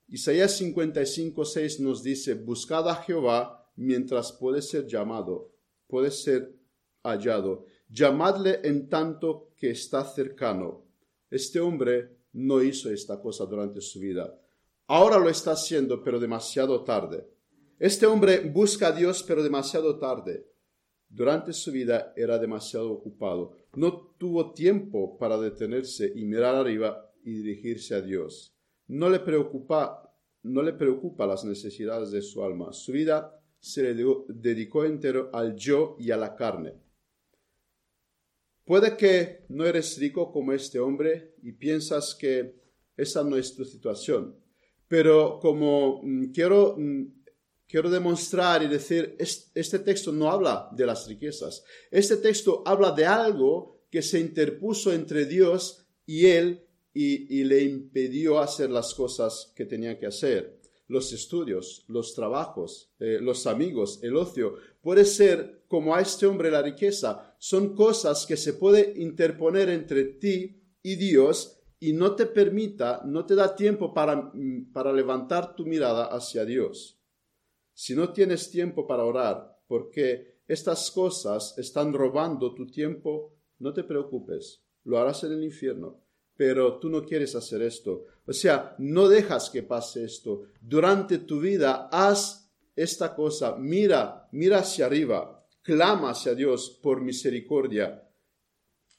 Isaías 0.08 0.58
55, 0.58 1.46
6 1.46 1.80
nos 1.80 2.04
dice, 2.04 2.36
buscad 2.36 2.88
a 2.90 2.96
Jehová 2.96 3.72
mientras 3.76 4.32
puede 4.32 4.62
ser 4.62 4.88
llamado, 4.88 5.52
puede 5.88 6.12
ser 6.12 6.56
hallado 7.04 7.66
llamadle 7.90 8.62
en 8.64 8.90
tanto 8.90 9.52
que 9.56 9.72
está 9.72 10.04
cercano. 10.04 10.86
Este 11.30 11.60
hombre 11.60 12.18
no 12.34 12.62
hizo 12.62 12.92
esta 12.92 13.20
cosa 13.22 13.46
durante 13.46 13.82
su 13.82 14.00
vida. 14.00 14.40
Ahora 14.88 15.18
lo 15.18 15.30
está 15.30 15.52
haciendo, 15.52 16.04
pero 16.04 16.20
demasiado 16.20 16.84
tarde. 16.84 17.28
Este 17.80 18.06
hombre 18.06 18.40
busca 18.40 18.88
a 18.88 18.92
Dios, 18.92 19.24
pero 19.24 19.44
demasiado 19.44 19.98
tarde. 19.98 20.48
Durante 21.10 21.54
su 21.54 21.72
vida 21.72 22.14
era 22.16 22.38
demasiado 22.38 22.92
ocupado. 22.92 23.54
No 23.74 24.14
tuvo 24.18 24.54
tiempo 24.54 25.18
para 25.18 25.38
detenerse 25.38 26.12
y 26.16 26.26
mirar 26.26 26.56
arriba 26.56 27.12
y 27.24 27.32
dirigirse 27.32 27.96
a 27.96 28.02
Dios. 28.02 28.55
No 28.88 29.10
le 29.10 29.20
preocupa, 29.20 30.15
no 30.44 30.62
le 30.62 30.74
preocupa 30.74 31.25
las 31.25 31.44
necesidades 31.44 32.12
de 32.12 32.22
su 32.22 32.44
alma. 32.44 32.72
Su 32.74 32.92
vida 32.92 33.42
se 33.60 33.82
le 33.82 34.06
dedicó 34.27 34.86
entero 34.86 35.30
al 35.34 35.56
yo 35.56 35.96
y 36.00 36.12
a 36.12 36.18
la 36.18 36.36
carne. 36.36 36.74
Puede 38.65 38.98
que 38.98 39.46
no 39.50 39.65
eres 39.65 39.98
rico 40.00 40.32
como 40.32 40.51
este 40.51 40.80
hombre 40.80 41.36
y 41.44 41.51
piensas 41.51 42.15
que 42.15 42.56
esa 42.98 43.24
no 43.24 43.38
es 43.38 43.56
tu 43.56 43.63
situación, 43.63 44.36
pero 44.88 45.39
como 45.39 46.01
mm, 46.01 46.32
quiero, 46.32 46.75
mm, 46.77 47.06
quiero 47.68 47.89
demostrar 47.89 48.63
y 48.63 48.68
decir, 48.68 49.15
este 49.20 49.80
texto 49.80 50.12
no 50.12 50.32
habla 50.32 50.70
de 50.72 50.86
las 50.86 51.08
riquezas, 51.08 51.63
este 51.92 52.18
texto 52.18 52.63
habla 52.65 52.92
de 52.92 53.06
algo 53.06 53.86
que 53.92 54.01
se 54.01 54.20
interpuso 54.20 54.92
entre 54.94 55.25
Dios 55.25 55.86
y 56.06 56.25
él 56.27 56.65
y, 56.98 57.44
le 57.44 57.62
impidió 57.62 58.40
hacer 58.40 58.70
las 58.70 58.94
cosas 58.94 59.52
que 59.54 59.66
tenía 59.66 60.00
que 60.00 60.06
hacer 60.06 60.62
los 60.88 61.12
estudios, 61.12 61.84
los 61.88 62.14
trabajos, 62.14 62.94
eh, 63.00 63.18
los 63.20 63.48
amigos, 63.48 64.00
el 64.04 64.16
ocio. 64.16 64.56
Puede 64.82 65.04
ser 65.04 65.66
como 65.68 65.96
a 65.96 66.02
este 66.02 66.28
hombre 66.28 66.52
la 66.52 66.62
riqueza. 66.62 67.36
Son 67.40 67.75
cosas 67.75 68.25
que 68.25 68.38
se 68.38 68.54
puede 68.54 68.94
interponer 68.96 69.70
entre 69.70 70.06
ti 70.06 70.62
y 70.84 70.96
Dios 70.96 71.60
y 71.80 71.92
no 71.94 72.16
te 72.16 72.28
permita, 72.28 73.02
no 73.04 73.25
te 73.25 73.34
da 73.34 73.56
tiempo 73.56 73.94
para, 73.94 74.32
mm, 74.34 74.72
para 74.72 74.94
levantar 74.94 75.56
tu 75.56 75.66
mirada 75.66 76.06
hacia 76.06 76.46
Dios. 76.46 77.02
Si 77.74 77.96
no 77.96 78.14
tienes 78.14 78.52
tiempo 78.52 78.88
para 78.88 79.04
orar, 79.04 79.60
porque 79.68 80.40
estas 80.48 80.92
cosas 80.92 81.58
están 81.58 81.92
robando 81.92 82.54
tu 82.54 82.68
tiempo, 82.68 83.34
no 83.58 83.74
te 83.74 83.84
preocupes, 83.84 84.64
lo 84.84 85.00
harás 85.00 85.24
en 85.24 85.34
el 85.34 85.44
infierno 85.44 86.05
pero 86.38 86.80
tú 86.80 86.89
no 86.89 87.04
quieres 87.04 87.36
hacer 87.36 87.62
esto. 87.62 88.06
O 88.25 88.34
sea, 88.34 88.75
no 88.80 89.08
dejas 89.08 89.50
que 89.50 89.63
pase 89.63 90.04
esto. 90.04 90.44
Durante 90.62 91.20
tu 91.20 91.39
vida, 91.39 91.89
haz 91.92 92.50
esta 92.75 93.15
cosa. 93.15 93.56
Mira, 93.58 94.27
mira 94.32 94.60
hacia 94.60 94.86
arriba. 94.86 95.46
Clama 95.62 96.12
hacia 96.12 96.36
Dios 96.36 96.80
por 96.82 97.01
misericordia. 97.01 98.08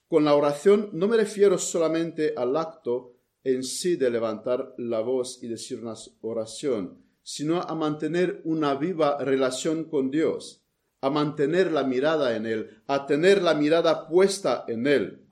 Con 0.09 0.25
la 0.25 0.35
oración 0.35 0.91
no 0.93 1.09
me 1.09 1.17
refiero 1.17 1.59
solamente 1.59 2.33
al 2.37 2.57
acto 2.57 3.17
en 3.43 3.63
sí 3.63 3.97
de 3.97 4.11
levantar 4.11 4.75
la 4.79 5.01
voz 5.01 5.43
y 5.43 5.49
decir 5.49 5.81
una 5.81 5.95
oración, 6.21 7.05
sino 7.23 7.61
a 7.61 7.75
mantener 7.75 8.41
una 8.45 8.75
viva 8.75 9.19
relación 9.19 9.85
con 9.85 10.11
Dios, 10.11 10.65
a 11.01 11.11
mantener 11.11 11.71
la 11.71 11.85
mirada 11.85 12.37
en 12.37 12.47
Él, 12.47 12.83
a 12.87 13.07
tener 13.07 13.43
la 13.43 13.55
mirada 13.55 14.09
puesta 14.09 14.65
en 14.67 14.87
Él. 14.87 15.26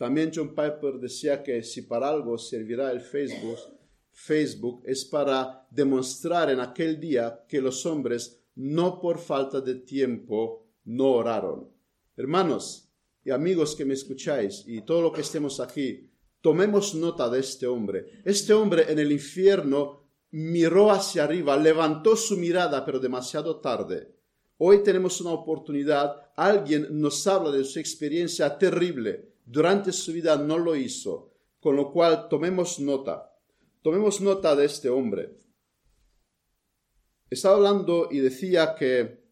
También 0.00 0.32
John 0.34 0.54
Piper 0.54 0.94
decía 0.98 1.42
que 1.42 1.62
si 1.62 1.82
para 1.82 2.08
algo 2.08 2.38
servirá 2.38 2.90
el 2.90 3.02
Facebook, 3.02 3.58
Facebook 4.10 4.82
es 4.86 5.04
para 5.04 5.66
demostrar 5.70 6.48
en 6.48 6.58
aquel 6.58 6.98
día 6.98 7.44
que 7.46 7.60
los 7.60 7.84
hombres 7.84 8.40
no 8.54 8.98
por 8.98 9.18
falta 9.18 9.60
de 9.60 9.74
tiempo 9.74 10.70
no 10.86 11.10
oraron. 11.10 11.68
Hermanos 12.16 12.88
y 13.22 13.30
amigos 13.30 13.76
que 13.76 13.84
me 13.84 13.92
escucháis 13.92 14.64
y 14.66 14.80
todo 14.80 15.02
lo 15.02 15.12
que 15.12 15.20
estemos 15.20 15.60
aquí, 15.60 16.08
tomemos 16.40 16.94
nota 16.94 17.28
de 17.28 17.40
este 17.40 17.66
hombre. 17.66 18.22
Este 18.24 18.54
hombre 18.54 18.90
en 18.90 19.00
el 19.00 19.12
infierno 19.12 20.06
miró 20.30 20.92
hacia 20.92 21.24
arriba, 21.24 21.58
levantó 21.58 22.16
su 22.16 22.38
mirada, 22.38 22.86
pero 22.86 23.00
demasiado 23.00 23.60
tarde. 23.60 24.14
Hoy 24.56 24.82
tenemos 24.82 25.20
una 25.20 25.32
oportunidad, 25.32 26.32
alguien 26.36 26.86
nos 26.90 27.26
habla 27.26 27.50
de 27.50 27.64
su 27.64 27.78
experiencia 27.78 28.56
terrible, 28.56 29.30
durante 29.50 29.90
su 29.92 30.12
vida 30.12 30.36
no 30.36 30.58
lo 30.58 30.76
hizo, 30.76 31.34
con 31.58 31.74
lo 31.74 31.90
cual 31.90 32.28
tomemos 32.28 32.78
nota, 32.78 33.36
tomemos 33.82 34.20
nota 34.20 34.54
de 34.54 34.64
este 34.64 34.88
hombre. 34.88 35.36
Estaba 37.28 37.56
hablando 37.56 38.08
y 38.12 38.20
decía 38.20 38.76
que 38.78 39.24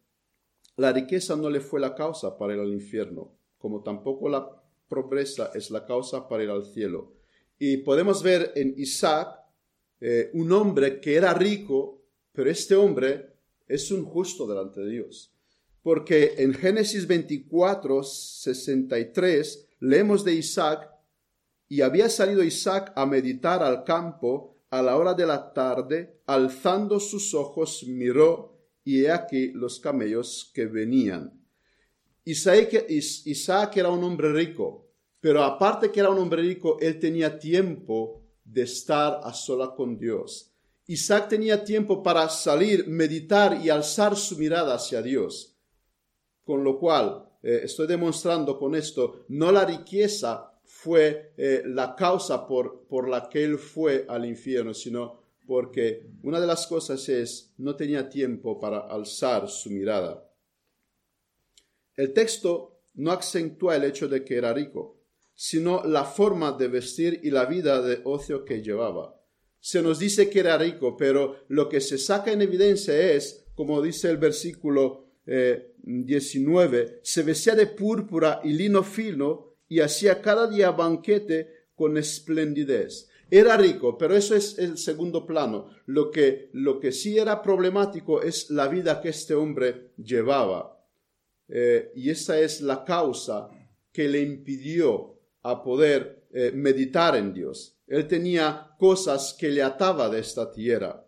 la 0.76 0.92
riqueza 0.92 1.36
no 1.36 1.48
le 1.48 1.60
fue 1.60 1.78
la 1.78 1.94
causa 1.94 2.36
para 2.36 2.54
ir 2.54 2.60
al 2.60 2.72
infierno, 2.72 3.32
como 3.58 3.84
tampoco 3.84 4.28
la 4.28 4.60
pobreza 4.88 5.52
es 5.54 5.70
la 5.70 5.86
causa 5.86 6.28
para 6.28 6.42
ir 6.42 6.50
al 6.50 6.64
cielo. 6.64 7.12
Y 7.56 7.78
podemos 7.78 8.20
ver 8.20 8.52
en 8.56 8.74
Isaac 8.76 9.38
eh, 10.00 10.30
un 10.34 10.50
hombre 10.50 11.00
que 11.00 11.14
era 11.14 11.32
rico, 11.32 12.02
pero 12.32 12.50
este 12.50 12.74
hombre 12.74 13.34
es 13.68 13.92
un 13.92 14.04
justo 14.04 14.48
delante 14.48 14.80
de 14.80 14.90
Dios. 14.90 15.32
Porque 15.80 16.34
en 16.38 16.54
Génesis 16.54 17.06
24, 17.06 18.02
63 18.02 19.67
leemos 19.80 20.24
de 20.24 20.34
Isaac, 20.34 20.90
y 21.68 21.82
había 21.82 22.08
salido 22.08 22.42
Isaac 22.42 22.92
a 22.96 23.04
meditar 23.06 23.62
al 23.62 23.84
campo 23.84 24.58
a 24.70 24.82
la 24.82 24.96
hora 24.96 25.14
de 25.14 25.26
la 25.26 25.52
tarde, 25.52 26.22
alzando 26.26 27.00
sus 27.00 27.34
ojos 27.34 27.84
miró, 27.86 28.58
y 28.84 29.04
he 29.04 29.10
aquí 29.10 29.52
los 29.52 29.80
camellos 29.80 30.50
que 30.54 30.66
venían. 30.66 31.44
Isaac, 32.24 32.86
Isaac 32.88 33.76
era 33.76 33.90
un 33.90 34.02
hombre 34.04 34.32
rico, 34.32 34.90
pero 35.20 35.42
aparte 35.42 35.90
que 35.90 36.00
era 36.00 36.10
un 36.10 36.18
hombre 36.18 36.42
rico, 36.42 36.78
él 36.80 36.98
tenía 36.98 37.38
tiempo 37.38 38.22
de 38.44 38.62
estar 38.62 39.20
a 39.22 39.32
sola 39.32 39.74
con 39.74 39.98
Dios. 39.98 40.54
Isaac 40.86 41.28
tenía 41.28 41.64
tiempo 41.64 42.02
para 42.02 42.28
salir, 42.30 42.86
meditar 42.88 43.60
y 43.62 43.68
alzar 43.68 44.16
su 44.16 44.38
mirada 44.38 44.74
hacia 44.74 45.02
Dios. 45.02 45.54
Con 46.44 46.64
lo 46.64 46.78
cual, 46.78 47.27
eh, 47.42 47.60
estoy 47.64 47.86
demostrando 47.86 48.58
con 48.58 48.74
esto, 48.74 49.24
no 49.28 49.52
la 49.52 49.64
riqueza 49.64 50.52
fue 50.64 51.32
eh, 51.36 51.62
la 51.66 51.94
causa 51.94 52.46
por, 52.46 52.86
por 52.88 53.08
la 53.08 53.28
que 53.28 53.44
él 53.44 53.58
fue 53.58 54.04
al 54.08 54.24
infierno, 54.24 54.74
sino 54.74 55.22
porque 55.46 56.10
una 56.22 56.40
de 56.40 56.46
las 56.46 56.66
cosas 56.66 57.08
es, 57.08 57.54
no 57.56 57.74
tenía 57.74 58.08
tiempo 58.08 58.60
para 58.60 58.80
alzar 58.80 59.48
su 59.48 59.70
mirada. 59.70 60.30
El 61.96 62.12
texto 62.12 62.82
no 62.94 63.12
acentúa 63.12 63.76
el 63.76 63.84
hecho 63.84 64.08
de 64.08 64.24
que 64.24 64.36
era 64.36 64.52
rico, 64.52 65.00
sino 65.34 65.84
la 65.84 66.04
forma 66.04 66.52
de 66.52 66.68
vestir 66.68 67.20
y 67.22 67.30
la 67.30 67.46
vida 67.46 67.80
de 67.80 68.00
ocio 68.04 68.44
que 68.44 68.60
llevaba. 68.60 69.18
Se 69.60 69.82
nos 69.82 69.98
dice 69.98 70.28
que 70.28 70.40
era 70.40 70.58
rico, 70.58 70.96
pero 70.96 71.44
lo 71.48 71.68
que 71.68 71.80
se 71.80 71.96
saca 71.96 72.30
en 72.30 72.42
evidencia 72.42 72.96
es, 73.12 73.46
como 73.54 73.80
dice 73.80 74.10
el 74.10 74.18
versículo 74.18 75.06
19, 75.88 76.80
eh, 76.80 77.00
se 77.02 77.22
vestía 77.22 77.54
de 77.54 77.66
púrpura 77.66 78.40
y 78.44 78.52
lino 78.52 78.82
fino 78.82 79.56
y 79.68 79.80
hacía 79.80 80.20
cada 80.20 80.46
día 80.46 80.70
banquete 80.70 81.68
con 81.74 81.96
esplendidez. 81.96 83.08
Era 83.30 83.56
rico, 83.56 83.96
pero 83.98 84.14
eso 84.14 84.34
es 84.34 84.58
el 84.58 84.78
segundo 84.78 85.26
plano. 85.26 85.70
Lo 85.86 86.10
que, 86.10 86.50
lo 86.52 86.80
que 86.80 86.92
sí 86.92 87.18
era 87.18 87.42
problemático 87.42 88.22
es 88.22 88.50
la 88.50 88.68
vida 88.68 89.00
que 89.00 89.10
este 89.10 89.34
hombre 89.34 89.92
llevaba. 89.96 90.78
Eh, 91.48 91.92
y 91.94 92.10
esa 92.10 92.38
es 92.38 92.60
la 92.60 92.84
causa 92.84 93.50
que 93.92 94.08
le 94.08 94.20
impidió 94.20 95.18
a 95.42 95.62
poder 95.62 96.26
eh, 96.32 96.52
meditar 96.54 97.16
en 97.16 97.32
Dios. 97.32 97.78
Él 97.86 98.06
tenía 98.06 98.74
cosas 98.78 99.34
que 99.38 99.48
le 99.48 99.62
ataba 99.62 100.08
de 100.08 100.20
esta 100.20 100.50
tierra. 100.52 101.07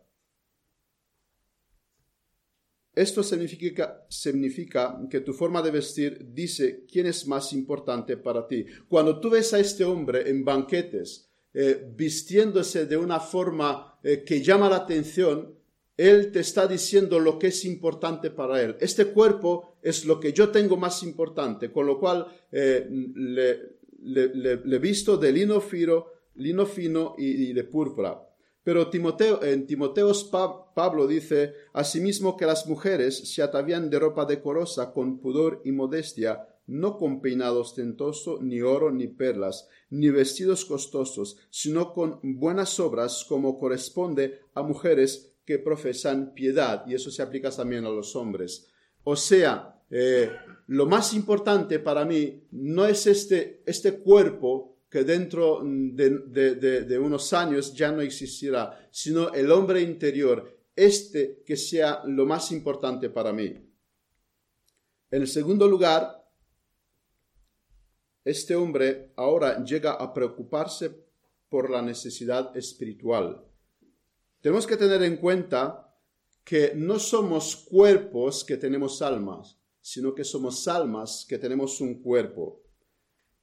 Esto 2.95 3.23
significa, 3.23 4.99
que 5.09 5.21
tu 5.21 5.33
forma 5.33 5.63
de 5.63 5.71
vestir 5.71 6.27
dice 6.33 6.85
quién 6.91 7.07
es 7.07 7.27
más 7.27 7.53
importante 7.53 8.17
para 8.17 8.49
ti. 8.49 8.67
Cuando 8.89 9.21
tú 9.21 9.31
ves 9.31 9.55
a 9.55 9.61
este 9.61 9.85
hombre 9.85 10.29
en 10.29 10.45
banquetes, 10.45 11.31
eh, 11.55 11.93
vistiéndose 11.97 12.87
de 12.87 12.97
una 12.97 13.21
forma 13.21 13.99
eh, 14.03 14.25
que 14.25 14.43
llama 14.43 14.69
la 14.69 14.77
atención, 14.77 15.55
él 15.97 16.33
te 16.33 16.41
está 16.41 16.67
diciendo 16.67 17.21
lo 17.21 17.39
que 17.39 17.49
es 17.49 17.65
importante 17.65 18.31
para 18.31 18.61
él. 18.61 18.77
Este 18.81 19.07
cuerpo 19.07 19.77
es 19.83 20.05
lo 20.05 20.19
que 20.19 20.33
yo 20.33 20.49
tengo 20.49 20.77
más 20.77 21.03
importante, 21.03 21.71
con 21.71 21.87
lo 21.87 21.99
cual 21.99 22.27
eh, 22.51 22.89
le, 23.15 23.77
le, 24.03 24.79
visto 24.79 25.17
de 25.17 25.31
lino 25.31 25.61
fino, 25.61 26.07
lino 26.37 26.67
fino 26.67 27.15
y 27.19 27.53
de 27.53 27.65
púrpura. 27.65 28.30
Pero 28.63 28.91
Timoteo, 28.91 29.43
en 29.43 29.67
Timoteos 29.67 30.31
Pablo 30.75 31.07
dice 31.07 31.55
asimismo 31.73 32.37
que 32.37 32.47
las 32.47 32.67
mujeres 32.67 33.33
se 33.33 33.43
atavían 33.43 33.89
de 33.89 33.99
ropa 33.99 34.27
decorosa 34.27 34.93
con 34.93 35.19
pudor 35.19 35.63
y 35.65 35.73
modestia, 35.73 36.47
no 36.67 36.99
con 36.99 37.21
peinado 37.21 37.61
ostentoso, 37.61 38.39
ni 38.41 38.61
oro, 38.61 38.93
ni 38.93 39.09
perlas, 39.09 39.69
ni 39.89 40.09
vestidos 40.11 40.65
costosos, 40.65 41.39
sino 41.51 41.93
con 41.93 42.21
buenas 42.23 42.79
obras 42.79 43.25
como 43.29 43.59
corresponde 43.59 44.41
a 44.55 44.63
mujeres 44.63 45.33
que 45.45 45.59
profesan 45.59 46.33
piedad, 46.33 46.85
y 46.87 46.95
eso 46.95 47.11
se 47.11 47.23
aplica 47.23 47.51
también 47.51 47.85
a 47.87 47.91
los 47.91 48.15
hombres. 48.15 48.69
O 49.03 49.17
sea, 49.17 49.83
eh, 49.91 50.31
lo 50.69 50.87
más 50.87 51.13
importante 51.15 51.81
para 51.81 52.05
mí 52.05 52.45
no 52.53 52.87
es 52.87 53.09
este, 53.09 53.63
este 53.67 53.99
cuerpo 53.99 54.77
que 54.91 55.05
dentro 55.05 55.61
de, 55.63 56.99
unos 56.99 57.33
años 57.33 57.73
ya 57.73 57.93
no 57.93 58.03
existirá, 58.03 58.89
sino 58.91 59.33
el 59.33 59.51
hombre 59.53 59.81
interior, 59.81 60.59
este 60.75 61.45
que 61.47 61.57
sea 61.57 62.03
lo 62.07 62.27
más 62.27 62.51
importante 62.51 63.09
para 63.09 63.33
mí. 63.33 63.47
En 65.13 65.23
el 65.23 65.29
segundo 65.29 65.69
lugar, 65.69 66.21
este 68.25 68.57
hombre 68.57 69.13
ahora 69.17 69.63
llega 69.65 69.93
a 69.93 70.13
preocuparse 70.13 70.91
por 71.49 71.71
la 71.71 71.83
necesidad 71.83 72.57
espiritual. 72.57 73.45
Tenemos 74.41 74.67
que 74.67 74.77
tener 74.77 75.03
en 75.05 75.19
cuenta 75.19 75.95
que 76.43 76.73
no 76.75 76.99
somos 76.99 77.55
cuerpos 77.55 78.43
que 78.43 78.57
tenemos 78.57 79.03
almas, 79.03 79.57
sino 79.81 80.15
que 80.15 80.25
somos 80.25 80.67
almas 80.67 81.25
que 81.29 81.39
tenemos 81.39 81.81
un 81.81 82.03
cuerpo. 82.03 82.63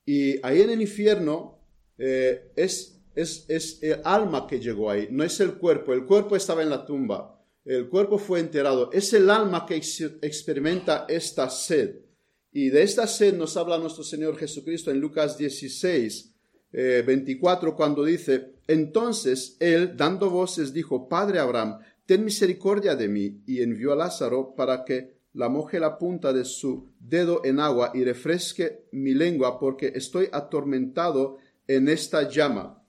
Y 0.07 0.39
ahí 0.41 0.61
en 0.61 0.69
el 0.69 0.81
infierno 0.81 1.59
eh, 1.97 2.53
es, 2.55 3.01
es, 3.13 3.43
es 3.49 3.83
el 3.83 3.99
alma 4.05 4.47
que 4.47 4.57
llegó 4.57 4.89
ahí, 4.89 5.09
no 5.11 5.25
es 5.25 5.37
el 5.41 5.55
cuerpo. 5.55 5.91
El 5.91 6.05
cuerpo 6.05 6.37
estaba 6.37 6.63
en 6.63 6.69
la 6.69 6.85
tumba, 6.85 7.43
el 7.65 7.89
cuerpo 7.89 8.17
fue 8.17 8.39
enterrado. 8.39 8.89
Es 8.93 9.11
el 9.11 9.29
alma 9.29 9.65
que 9.65 9.75
experimenta 9.75 11.05
esta 11.09 11.49
sed. 11.49 12.05
Y 12.53 12.69
de 12.69 12.83
esta 12.83 13.05
sed 13.05 13.35
nos 13.35 13.57
habla 13.57 13.77
nuestro 13.77 14.05
Señor 14.05 14.37
Jesucristo 14.37 14.91
en 14.91 15.01
Lucas 15.01 15.37
16, 15.37 16.33
24, 16.71 17.69
eh, 17.69 17.73
cuando 17.75 18.05
dice, 18.05 18.53
entonces 18.65 19.57
él, 19.59 19.97
dando 19.97 20.29
voces, 20.29 20.71
dijo, 20.71 21.09
Padre 21.09 21.39
Abraham, 21.39 21.79
ten 22.05 22.23
misericordia 22.23 22.95
de 22.95 23.09
mí, 23.09 23.43
y 23.45 23.61
envió 23.61 23.91
a 23.91 23.97
Lázaro 23.97 24.55
para 24.55 24.85
que 24.85 25.16
la 25.37 25.49
moje 25.49 25.79
la 25.79 25.99
punta 25.99 26.33
de 26.33 26.43
su 26.43 26.89
dedo 26.99 27.41
en 27.45 27.59
agua 27.59 27.91
y 27.93 28.03
refresque 28.03 28.87
mi 28.91 29.13
lengua 29.13 29.59
porque 29.59 29.93
estoy 29.93 30.27
atormentado 30.31 31.37
en 31.67 31.87
esta 31.89 32.27
llama. 32.27 32.83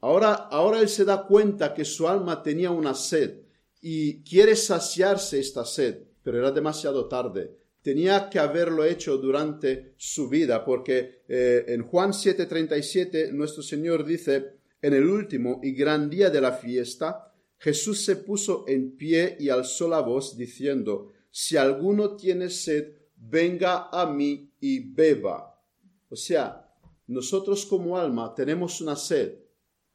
Ahora, 0.00 0.34
ahora 0.34 0.80
él 0.80 0.90
se 0.90 1.06
da 1.06 1.26
cuenta 1.26 1.72
que 1.72 1.86
su 1.86 2.06
alma 2.06 2.42
tenía 2.42 2.70
una 2.70 2.92
sed 2.92 3.40
y 3.80 4.22
quiere 4.22 4.54
saciarse 4.54 5.40
esta 5.40 5.64
sed, 5.64 6.02
pero 6.22 6.38
era 6.38 6.50
demasiado 6.50 7.08
tarde. 7.08 7.56
Tenía 7.80 8.28
que 8.28 8.38
haberlo 8.38 8.84
hecho 8.84 9.16
durante 9.16 9.94
su 9.96 10.28
vida, 10.28 10.62
porque 10.62 11.22
eh, 11.26 11.64
en 11.68 11.84
Juan 11.84 12.10
7:37 12.10 13.32
nuestro 13.32 13.62
Señor 13.62 14.04
dice, 14.04 14.56
en 14.82 14.92
el 14.92 15.06
último 15.06 15.60
y 15.62 15.72
gran 15.72 16.10
día 16.10 16.28
de 16.28 16.42
la 16.42 16.52
fiesta, 16.52 17.32
Jesús 17.56 18.04
se 18.04 18.16
puso 18.16 18.66
en 18.68 18.94
pie 18.94 19.38
y 19.40 19.48
alzó 19.48 19.88
la 19.88 20.00
voz 20.00 20.36
diciendo, 20.36 21.13
si 21.36 21.56
alguno 21.56 22.14
tiene 22.14 22.48
sed, 22.48 22.94
venga 23.16 23.88
a 23.90 24.06
mí 24.06 24.52
y 24.60 24.78
beba. 24.94 25.60
O 26.08 26.14
sea, 26.14 26.72
nosotros 27.08 27.66
como 27.66 27.98
alma 27.98 28.32
tenemos 28.36 28.80
una 28.80 28.94
sed, 28.94 29.40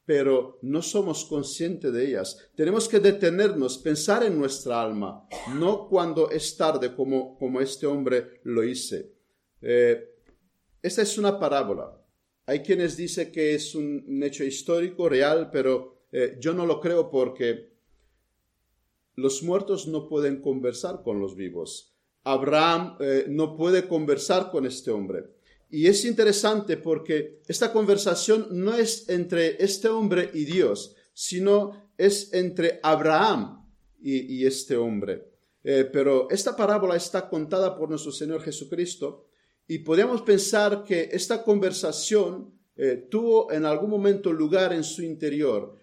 pero 0.03 0.59
no 0.63 0.81
somos 0.81 1.23
conscientes 1.23 1.93
de 1.93 2.07
ellas. 2.07 2.49
Tenemos 2.55 2.89
que 2.89 2.99
detenernos, 2.99 3.77
pensar 3.77 4.23
en 4.23 4.37
nuestra 4.37 4.81
alma, 4.81 5.29
no 5.55 5.87
cuando 5.87 6.29
es 6.29 6.57
tarde 6.57 6.93
como, 6.93 7.37
como 7.37 7.61
este 7.61 7.87
hombre 7.87 8.41
lo 8.43 8.61
hice. 8.61 9.13
Eh, 9.61 10.13
esta 10.81 11.03
es 11.03 11.17
una 11.17 11.39
parábola. 11.39 12.05
Hay 12.47 12.59
quienes 12.63 12.97
dicen 12.97 13.31
que 13.31 13.55
es 13.55 13.75
un 13.75 14.21
hecho 14.23 14.43
histórico, 14.43 15.07
real, 15.07 15.49
pero 15.49 15.99
eh, 16.11 16.35
yo 16.37 16.53
no 16.53 16.65
lo 16.65 16.81
creo 16.81 17.09
porque 17.09 17.68
los 19.19 19.43
muertos 19.43 19.87
no 19.87 20.07
pueden 20.07 20.41
conversar 20.41 21.01
con 21.03 21.19
los 21.19 21.35
vivos. 21.35 21.93
Abraham 22.23 22.97
eh, 22.99 23.25
no 23.27 23.55
puede 23.55 23.87
conversar 23.87 24.51
con 24.51 24.65
este 24.65 24.91
hombre. 24.91 25.25
Y 25.69 25.87
es 25.87 26.05
interesante 26.05 26.77
porque 26.77 27.41
esta 27.47 27.71
conversación 27.71 28.47
no 28.51 28.73
es 28.73 29.07
entre 29.09 29.63
este 29.63 29.87
hombre 29.87 30.31
y 30.33 30.45
Dios, 30.45 30.95
sino 31.13 31.91
es 31.97 32.33
entre 32.33 32.79
Abraham 32.81 33.67
y, 34.01 34.45
este 34.45 34.77
hombre. 34.77 35.27
Eh, 35.63 35.87
pero 35.91 36.29
esta 36.29 36.55
parábola 36.55 36.95
está 36.95 37.29
contada 37.29 37.77
por 37.77 37.89
nuestro 37.89 38.11
Señor 38.11 38.41
Jesucristo 38.41 39.27
y 39.67 39.79
podríamos 39.79 40.21
pensar 40.21 40.83
que 40.83 41.09
esta 41.11 41.43
conversación 41.43 42.53
eh, 42.75 43.07
tuvo 43.11 43.51
en 43.51 43.65
algún 43.65 43.89
momento 43.89 44.31
lugar 44.31 44.73
en 44.73 44.83
su 44.83 45.03
interior 45.03 45.77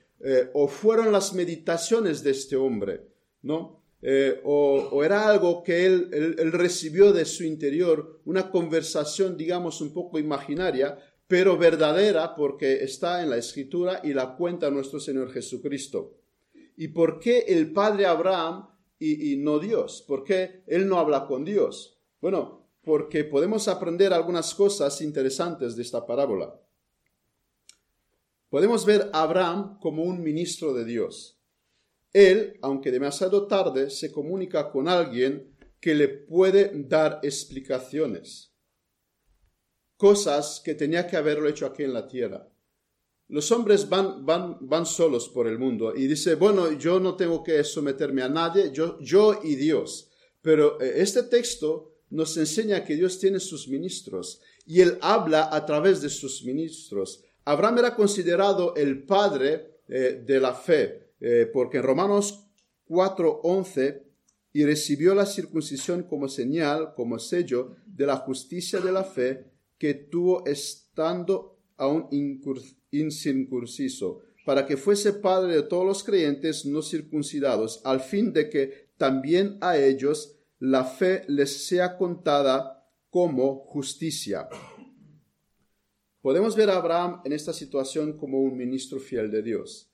o 0.54 0.66
fueron 0.66 1.12
las 1.12 1.34
meditaciones 1.34 2.22
de 2.22 2.30
este 2.30 2.56
hombre. 2.56 3.15
¿No? 3.46 3.82
Eh, 4.02 4.40
o, 4.44 5.02
era 5.02 5.28
algo 5.28 5.62
que 5.62 5.86
él, 5.86 6.36
recibió 6.52 7.12
de 7.12 7.24
su 7.24 7.44
interior, 7.44 8.20
una 8.24 8.50
conversación, 8.50 9.36
digamos, 9.36 9.80
un 9.80 9.92
poco 9.92 10.18
imaginaria, 10.18 10.98
pero 11.26 11.56
verdadera 11.56 12.34
porque 12.34 12.84
está 12.84 13.22
en 13.22 13.30
la 13.30 13.36
escritura 13.36 14.00
y 14.04 14.12
la 14.12 14.36
cuenta 14.36 14.70
nuestro 14.70 15.00
Señor 15.00 15.32
Jesucristo. 15.32 16.18
¿Y 16.76 16.88
por 16.88 17.18
qué 17.18 17.44
el 17.48 17.72
padre 17.72 18.06
Abraham 18.06 18.68
y, 18.98 19.32
y 19.32 19.36
no 19.38 19.58
Dios? 19.58 20.04
¿Por 20.06 20.24
qué 20.24 20.62
él 20.66 20.88
no 20.88 20.98
habla 20.98 21.26
con 21.26 21.44
Dios? 21.44 21.98
Bueno, 22.20 22.68
porque 22.82 23.24
podemos 23.24 23.66
aprender 23.66 24.12
algunas 24.12 24.54
cosas 24.54 25.00
interesantes 25.00 25.74
de 25.74 25.82
esta 25.82 26.06
parábola. 26.06 26.60
Podemos 28.50 28.86
ver 28.86 29.10
a 29.12 29.22
Abraham 29.22 29.78
como 29.80 30.04
un 30.04 30.22
ministro 30.22 30.72
de 30.72 30.84
Dios. 30.84 31.35
Él, 32.16 32.58
aunque 32.62 32.90
demasiado 32.90 33.46
tarde, 33.46 33.90
se 33.90 34.10
comunica 34.10 34.70
con 34.70 34.88
alguien 34.88 35.54
que 35.78 35.94
le 35.94 36.08
puede 36.08 36.72
dar 36.74 37.20
explicaciones. 37.22 38.54
Cosas 39.98 40.62
que 40.64 40.74
tenía 40.74 41.06
que 41.06 41.18
haberlo 41.18 41.46
hecho 41.46 41.66
aquí 41.66 41.82
en 41.82 41.92
la 41.92 42.08
tierra. 42.08 42.48
Los 43.28 43.52
hombres 43.52 43.90
van, 43.90 44.24
van, 44.24 44.56
van 44.62 44.86
solos 44.86 45.28
por 45.28 45.46
el 45.46 45.58
mundo 45.58 45.94
y 45.94 46.06
dice, 46.06 46.36
bueno, 46.36 46.72
yo 46.72 47.00
no 47.00 47.16
tengo 47.16 47.44
que 47.44 47.62
someterme 47.64 48.22
a 48.22 48.30
nadie, 48.30 48.72
yo, 48.72 48.98
yo 48.98 49.38
y 49.44 49.54
Dios. 49.56 50.10
Pero 50.40 50.80
eh, 50.80 50.94
este 51.02 51.24
texto 51.24 51.98
nos 52.08 52.34
enseña 52.38 52.82
que 52.82 52.96
Dios 52.96 53.18
tiene 53.18 53.40
sus 53.40 53.68
ministros 53.68 54.40
y 54.64 54.80
Él 54.80 54.96
habla 55.02 55.50
a 55.52 55.66
través 55.66 56.00
de 56.00 56.08
sus 56.08 56.42
ministros. 56.44 57.22
Abraham 57.44 57.80
era 57.80 57.94
considerado 57.94 58.74
el 58.74 59.04
padre 59.04 59.82
eh, 59.86 60.22
de 60.24 60.40
la 60.40 60.54
fe. 60.54 61.05
Eh, 61.20 61.48
porque 61.52 61.78
en 61.78 61.84
Romanos 61.84 62.46
4:11, 62.86 64.02
y 64.52 64.64
recibió 64.64 65.14
la 65.14 65.26
circuncisión 65.26 66.04
como 66.04 66.28
señal, 66.28 66.94
como 66.94 67.18
sello 67.18 67.76
de 67.84 68.06
la 68.06 68.16
justicia 68.16 68.80
de 68.80 68.90
la 68.90 69.04
fe 69.04 69.50
que 69.76 69.92
tuvo 69.92 70.46
estando 70.46 71.58
aún 71.76 72.08
incircunciso, 72.90 74.22
para 74.46 74.64
que 74.64 74.78
fuese 74.78 75.12
padre 75.12 75.56
de 75.56 75.62
todos 75.62 75.84
los 75.84 76.02
creyentes 76.02 76.64
no 76.64 76.80
circuncidados, 76.80 77.82
al 77.84 78.00
fin 78.00 78.32
de 78.32 78.48
que 78.48 78.88
también 78.96 79.58
a 79.60 79.76
ellos 79.76 80.38
la 80.58 80.84
fe 80.84 81.24
les 81.28 81.66
sea 81.66 81.98
contada 81.98 82.88
como 83.10 83.56
justicia. 83.66 84.48
Podemos 86.22 86.56
ver 86.56 86.70
a 86.70 86.76
Abraham 86.76 87.20
en 87.24 87.32
esta 87.34 87.52
situación 87.52 88.16
como 88.16 88.40
un 88.40 88.56
ministro 88.56 88.98
fiel 88.98 89.30
de 89.30 89.42
Dios. 89.42 89.92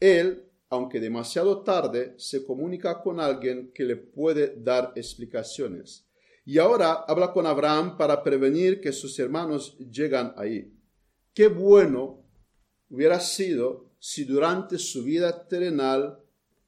Él 0.00 0.51
aunque 0.72 1.00
demasiado 1.00 1.60
tarde, 1.60 2.14
se 2.16 2.46
comunica 2.46 3.02
con 3.02 3.20
alguien 3.20 3.72
que 3.74 3.84
le 3.84 3.96
puede 3.96 4.56
dar 4.56 4.94
explicaciones. 4.96 6.08
Y 6.46 6.56
ahora 6.56 7.04
habla 7.06 7.30
con 7.30 7.44
Abraham 7.44 7.98
para 7.98 8.22
prevenir 8.22 8.80
que 8.80 8.90
sus 8.90 9.18
hermanos 9.18 9.76
llegan 9.78 10.32
ahí. 10.34 10.72
Qué 11.34 11.48
bueno 11.48 12.24
hubiera 12.88 13.20
sido 13.20 13.90
si 13.98 14.24
durante 14.24 14.78
su 14.78 15.04
vida 15.04 15.46
terrenal 15.46 16.18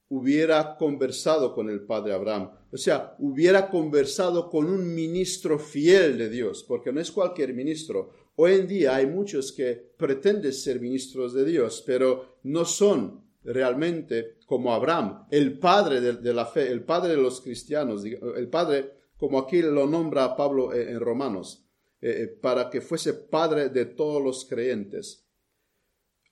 hubiera 0.09 0.77
conversado 0.77 1.55
con 1.55 1.71
el 1.71 1.87
padre 1.87 2.13
Abraham. 2.13 2.51
O 2.71 2.77
sea, 2.77 3.17
hubiera 3.21 3.71
conversado 3.71 4.51
con 4.51 4.67
un 4.67 4.95
ministro 4.95 5.59
fiel 5.59 6.19
de 6.19 6.29
Dios, 6.29 6.63
porque 6.69 6.93
no 6.93 7.01
es 7.01 7.11
cualquier 7.11 7.55
ministro. 7.55 8.11
Hoy 8.37 8.53
en 8.53 8.69
día 8.69 8.97
hay 8.97 9.07
muchos 9.07 9.51
que 9.51 9.73
pretenden 9.97 10.53
ser 10.53 10.79
ministros 10.79 11.33
de 11.33 11.47
Dios, 11.47 11.83
pero 11.87 12.37
no 12.43 12.67
son 12.67 13.24
realmente 13.45 14.39
como 14.47 14.73
Abraham, 14.73 15.27
el 15.31 15.59
padre 15.59 16.01
de, 16.01 16.35
la 16.35 16.47
fe, 16.47 16.71
el 16.71 16.83
padre 16.85 17.11
de 17.11 17.23
los 17.23 17.41
cristianos, 17.41 18.05
el 18.05 18.49
padre 18.49 18.93
como 19.17 19.39
aquí 19.39 19.63
lo 19.63 19.87
nombra 19.87 20.37
Pablo 20.37 20.75
en 20.75 20.99
Romanos, 21.01 21.65
eh, 22.01 22.23
eh, 22.23 22.27
para 22.27 22.69
que 22.69 22.81
fuese 22.81 23.15
padre 23.15 23.69
de 23.69 23.87
todos 23.87 24.23
los 24.23 24.45
creyentes. 24.45 25.27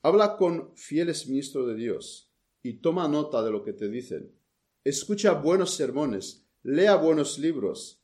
Habla 0.03 0.37
con 0.37 0.77
fieles 0.77 1.29
ministros 1.29 1.69
de 1.69 1.75
Dios 1.75 2.33
y 2.63 2.75
toma 2.75 3.09
nota 3.09 3.43
de 3.43 3.51
lo 3.51 3.63
que 3.63 3.73
te 3.73 3.89
dicen. 3.89 4.37
Escucha 4.85 5.33
buenos 5.33 5.75
sermones, 5.75 6.45
lea 6.63 6.97
buenos 6.97 7.39
libros. 7.39 8.03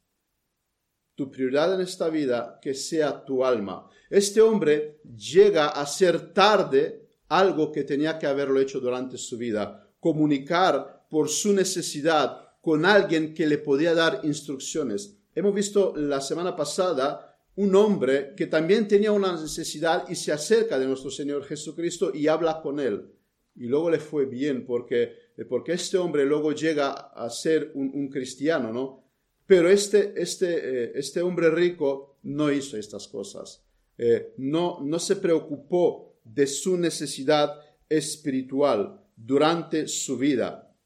Tu 1.17 1.31
prioridad 1.31 1.75
en 1.75 1.81
esta 1.81 2.09
vida 2.09 2.61
que 2.63 2.75
sea 2.75 3.25
tu 3.25 3.45
alma. 3.45 3.91
Este 4.09 4.41
hombre 4.41 5.01
llega 5.03 5.69
a 5.69 5.85
ser 5.87 6.33
tarde 6.33 7.08
algo 7.29 7.71
que 7.73 7.85
tenía 7.85 8.19
que 8.19 8.27
haberlo 8.27 8.61
hecho 8.61 8.81
durante 8.81 9.19
su 9.19 9.37
vida, 9.37 9.89
comunicar 10.01 11.07
por 11.11 11.29
su 11.29 11.53
necesidad 11.53 12.49
con 12.61 12.85
alguien 12.85 13.35
que 13.35 13.47
le 13.47 13.59
podía 13.59 13.95
dar 13.95 14.21
instrucciones. 14.25 15.17
Hemos 15.35 15.55
visto 15.55 15.95
la 15.97 16.21
semana 16.21 16.57
pasada 16.57 17.29
un 17.57 17.75
hombre 17.75 18.35
que 18.37 18.47
también 18.47 18.87
tenía 18.87 19.13
una 19.13 19.33
necesidad 19.33 20.09
y 20.09 20.15
se 20.15 20.33
acerca 20.33 20.79
de 20.79 20.87
nuestro 20.87 21.11
Señor 21.11 21.45
Jesucristo 21.45 22.13
y 22.15 22.29
habla 22.29 22.61
con 22.61 22.79
él. 22.79 23.13
Y 23.57 23.67
luego 23.67 23.91
le 23.91 23.99
fue 23.99 24.27
bien 24.27 24.65
porque, 24.65 25.13
porque 25.49 25.73
este 25.73 25.99
hombre 25.99 26.25
luego 26.25 26.53
llega 26.53 26.93
a 26.93 27.29
ser 27.31 27.73
un, 27.75 28.09
cristiano, 28.09 28.73
¿no? 28.73 29.03
Pero 29.45 29.69
este, 29.69 30.15
este, 30.17 30.85
eh, 30.85 30.93
este 30.95 31.21
hombre 31.21 31.51
rico 31.51 32.19
no 32.23 32.53
hizo 32.53 32.77
estas 32.77 33.09
cosas. 33.09 33.65
Eh, 33.97 34.35
no, 34.37 34.79
no 34.85 35.01
se 35.01 35.17
preocupó 35.17 36.08
de 36.33 36.47
su 36.47 36.77
necesidad 36.77 37.61
espiritual 37.89 39.05
durante 39.17 39.89
su 39.89 40.17
vida. 40.19 40.77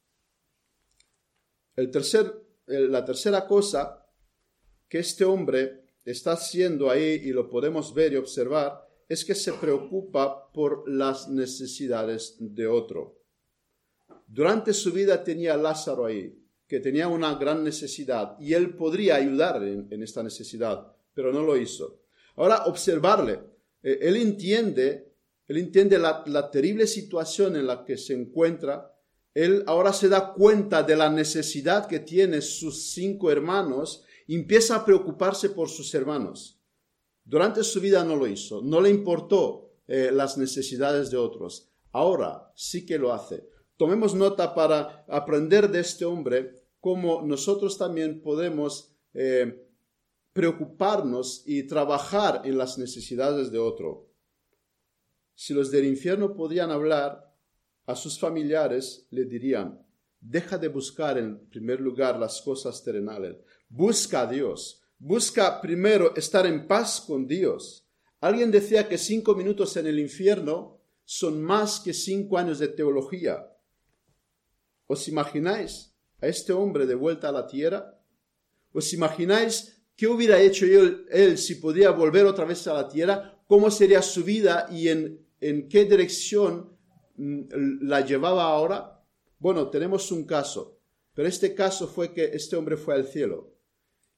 El 1.75 1.91
tercer, 1.91 2.33
la 2.67 3.05
tercera 3.05 3.47
cosa 3.47 4.07
que 4.89 4.99
este 4.99 5.25
hombre 5.25 5.83
está 6.05 6.33
haciendo 6.33 6.91
ahí, 6.91 7.21
y 7.25 7.31
lo 7.31 7.49
podemos 7.49 7.95
ver 7.95 8.13
y 8.13 8.17
observar, 8.17 8.87
es 9.09 9.25
que 9.25 9.35
se 9.35 9.53
preocupa 9.55 10.51
por 10.53 10.89
las 10.89 11.29
necesidades 11.29 12.37
de 12.39 12.67
otro. 12.67 13.23
Durante 14.27 14.73
su 14.73 14.93
vida 14.93 15.23
tenía 15.23 15.57
Lázaro 15.57 16.07
ahí, 16.07 16.39
que 16.67 16.81
tenía 16.81 17.09
una 17.09 17.35
gran 17.35 17.63
necesidad, 17.63 18.37
y 18.41 18.55
él 18.55 18.75
podría 18.75 19.17
ayudar 19.17 19.63
en, 19.63 20.03
esta 20.03 20.23
necesidad, 20.23 20.95
pero 21.15 21.33
no 21.33 21.43
lo 21.43 21.57
hizo. 21.57 22.01
Ahora, 22.37 22.65
observarle. 22.65 23.41
Eh, 23.83 23.99
él 24.03 24.17
entiende 24.17 25.12
él 25.53 25.59
entiende 25.59 25.99
la, 25.99 26.51
terrible 26.51 26.87
situación 26.87 27.57
en 27.57 27.67
la 27.67 27.85
que 27.85 27.99
se 27.99 28.15
encuentra. 28.15 28.97
Él 29.35 29.65
ahora 29.67 29.93
se 29.93 30.09
da 30.09 30.33
cuenta 30.33 30.83
de 30.83 30.97
la 30.97 31.11
necesidad 31.11 31.87
que 31.87 32.01
tienen 32.01 32.41
sus 32.41 32.93
cinco 32.93 33.31
hermanos 33.31 34.03
y 34.27 34.35
empieza 34.35 34.77
a 34.77 34.85
preocuparse 34.87 35.51
por 35.51 35.69
sus 35.69 35.95
hermanos. 35.95 36.59
Durante 37.23 37.63
su 37.65 37.83
vida 37.83 38.03
no 38.03 38.17
lo 38.17 38.27
hizo, 38.27 38.63
no 38.63 38.81
le 38.81 38.89
importó 38.89 39.75
eh, 39.89 40.11
las 40.11 40.39
necesidades 40.39 41.11
de 41.11 41.19
otros. 41.19 41.69
Ahora 41.91 42.51
sí 42.57 42.87
que 42.87 42.97
lo 42.97 43.13
hace. 43.13 43.47
Tomemos 43.77 44.15
nota 44.15 44.55
para 44.55 45.05
aprender 45.07 45.71
de 45.71 45.81
este 45.81 46.07
hombre 46.07 46.65
cómo 46.81 47.21
nosotros 47.21 47.77
también 47.77 48.23
podemos 48.23 48.95
eh, 49.13 49.69
preocuparnos 50.33 51.43
y 51.45 51.65
trabajar 51.65 52.41
en 52.47 52.57
las 52.57 52.79
necesidades 52.79 53.53
de 53.53 53.59
otro. 53.59 54.12
Si 55.35 55.55
los 55.55 55.71
del 55.71 55.87
infierno 55.87 56.35
podían 56.35 56.71
hablar, 56.71 57.33
a 57.87 57.97
sus 57.97 58.19
familiares 58.19 59.07
le 59.11 59.25
dirían, 59.25 59.85
deja 60.21 60.57
de 60.57 60.69
buscar 60.69 61.19
en 61.19 61.49
primer 61.49 61.81
lugar 61.81 62.19
las 62.19 62.41
cosas 62.41 62.83
terrenales, 62.85 63.37
busca 63.69 64.23
a 64.23 64.27
Dios, 64.27 64.83
busca 64.99 65.61
primero 65.61 66.15
estar 66.15 66.47
en 66.47 66.67
paz 66.69 67.03
con 67.07 67.27
Dios. 67.27 67.89
Alguien 68.21 68.53
decía 68.53 68.89
que 68.89 68.99
cinco 68.99 69.35
minutos 69.35 69.77
en 69.77 69.89
el 69.89 69.99
infierno 69.99 70.81
son 71.05 71.43
más 71.43 71.81
que 71.81 71.93
cinco 71.93 72.39
años 72.39 72.61
de 72.61 72.69
teología. 72.69 73.49
¿Os 74.87 75.09
imagináis 75.09 75.93
a 76.21 76.29
este 76.29 76.53
hombre 76.53 76.87
de 76.87 76.95
vuelta 76.95 77.31
a 77.31 77.33
la 77.33 77.47
tierra? 77.47 77.99
¿Os 78.73 78.93
imagináis 78.93 79.83
qué 79.97 80.07
hubiera 80.07 80.41
hecho 80.41 80.65
él, 80.67 81.05
él 81.11 81.37
si 81.37 81.57
podía 81.57 81.91
volver 81.91 82.27
otra 82.27 82.45
vez 82.45 82.65
a 82.69 82.75
la 82.75 82.89
tierra? 82.89 83.32
¿Cómo 83.53 83.71
sería 83.71 84.01
su 84.01 84.25
vida 84.25 84.67
y 84.73 84.89
en 84.89 85.69
qué 85.69 85.85
dirección 85.85 86.75
mm, 87.17 87.83
la 87.83 88.01
llevaba 88.01 88.45
ahora? 88.45 89.05
Bueno, 89.39 89.69
tenemos 89.69 90.11
un 90.11 90.25
caso, 90.25 90.81
pero 91.13 91.29
este 91.29 91.55
caso 91.55 91.87
fue 91.87 92.15
que 92.15 92.31
este 92.33 92.57
hombre 92.57 92.79
fue 92.79 92.95
al 92.95 93.07
cielo 93.07 93.53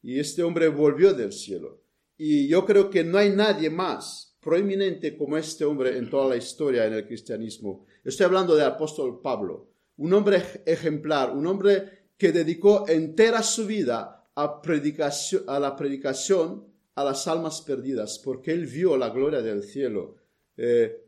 y 0.02 0.20
este 0.20 0.44
hombre 0.44 0.68
volvió 0.68 1.14
del 1.14 1.32
cielo. 1.32 1.82
Y 2.16 2.46
yo 2.46 2.64
creo 2.64 2.90
que 2.90 3.02
no 3.02 3.18
hay 3.18 3.30
nadie 3.30 3.70
más 3.70 4.36
proeminente 4.40 5.16
como 5.16 5.36
este 5.36 5.64
hombre 5.64 5.98
en 5.98 6.08
toda 6.08 6.28
la 6.28 6.36
historia 6.36 6.86
en 6.86 6.92
el 6.92 7.04
cristianismo. 7.04 7.86
Estoy 8.04 8.26
hablando 8.26 8.54
del 8.54 8.66
apóstol 8.66 9.20
Pablo, 9.20 9.68
un 9.96 10.12
hombre 10.12 10.40
ejemplar, 10.64 11.32
un 11.32 11.48
hombre 11.48 12.10
que 12.16 12.30
dedicó 12.30 12.88
entera 12.88 13.42
su 13.42 13.66
vida 13.66 14.28
a, 14.36 14.62
predicación, 14.62 15.42
a 15.48 15.58
la 15.58 15.74
predicación 15.74 16.72
a 16.94 17.04
las 17.04 17.26
almas 17.26 17.60
perdidas, 17.62 18.18
porque 18.18 18.52
él 18.52 18.66
vio 18.66 18.96
la 18.96 19.10
gloria 19.10 19.42
del 19.42 19.62
cielo. 19.62 20.16
Eh, 20.56 21.00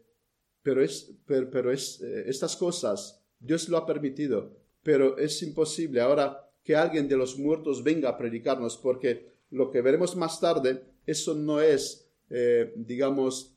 pero 0.63 0.83
es, 0.83 1.13
pero, 1.27 1.71
es, 1.71 2.01
eh, 2.03 2.25
estas 2.27 2.57
cosas 2.57 3.23
Dios 3.39 3.69
lo 3.69 3.77
ha 3.77 3.87
permitido, 3.87 4.57
pero 4.83 5.17
es 5.19 5.43
imposible 5.43 6.01
ahora 6.01 6.51
que 6.65 6.75
alguien 6.75 7.09
de 7.09 7.17
los 7.17 7.39
muertos 7.39 7.85
venga 7.85 8.09
a 8.09 8.19
predicarnos, 8.19 8.77
porque 8.77 9.35
lo 9.51 9.71
que 9.71 9.81
veremos 9.81 10.17
más 10.17 10.41
tarde, 10.41 10.83
eso 11.07 11.35
no 11.35 11.61
es, 11.61 12.11
eh, 12.31 12.73
digamos, 12.77 13.53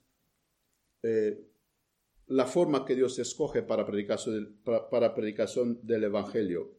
la 2.28 2.46
forma 2.46 2.86
que 2.86 2.94
Dios 2.94 3.18
escoge 3.20 3.64
para 3.64 3.88
para 4.90 5.16
predicación 5.16 5.80
del 5.82 6.04
Evangelio. 6.04 6.78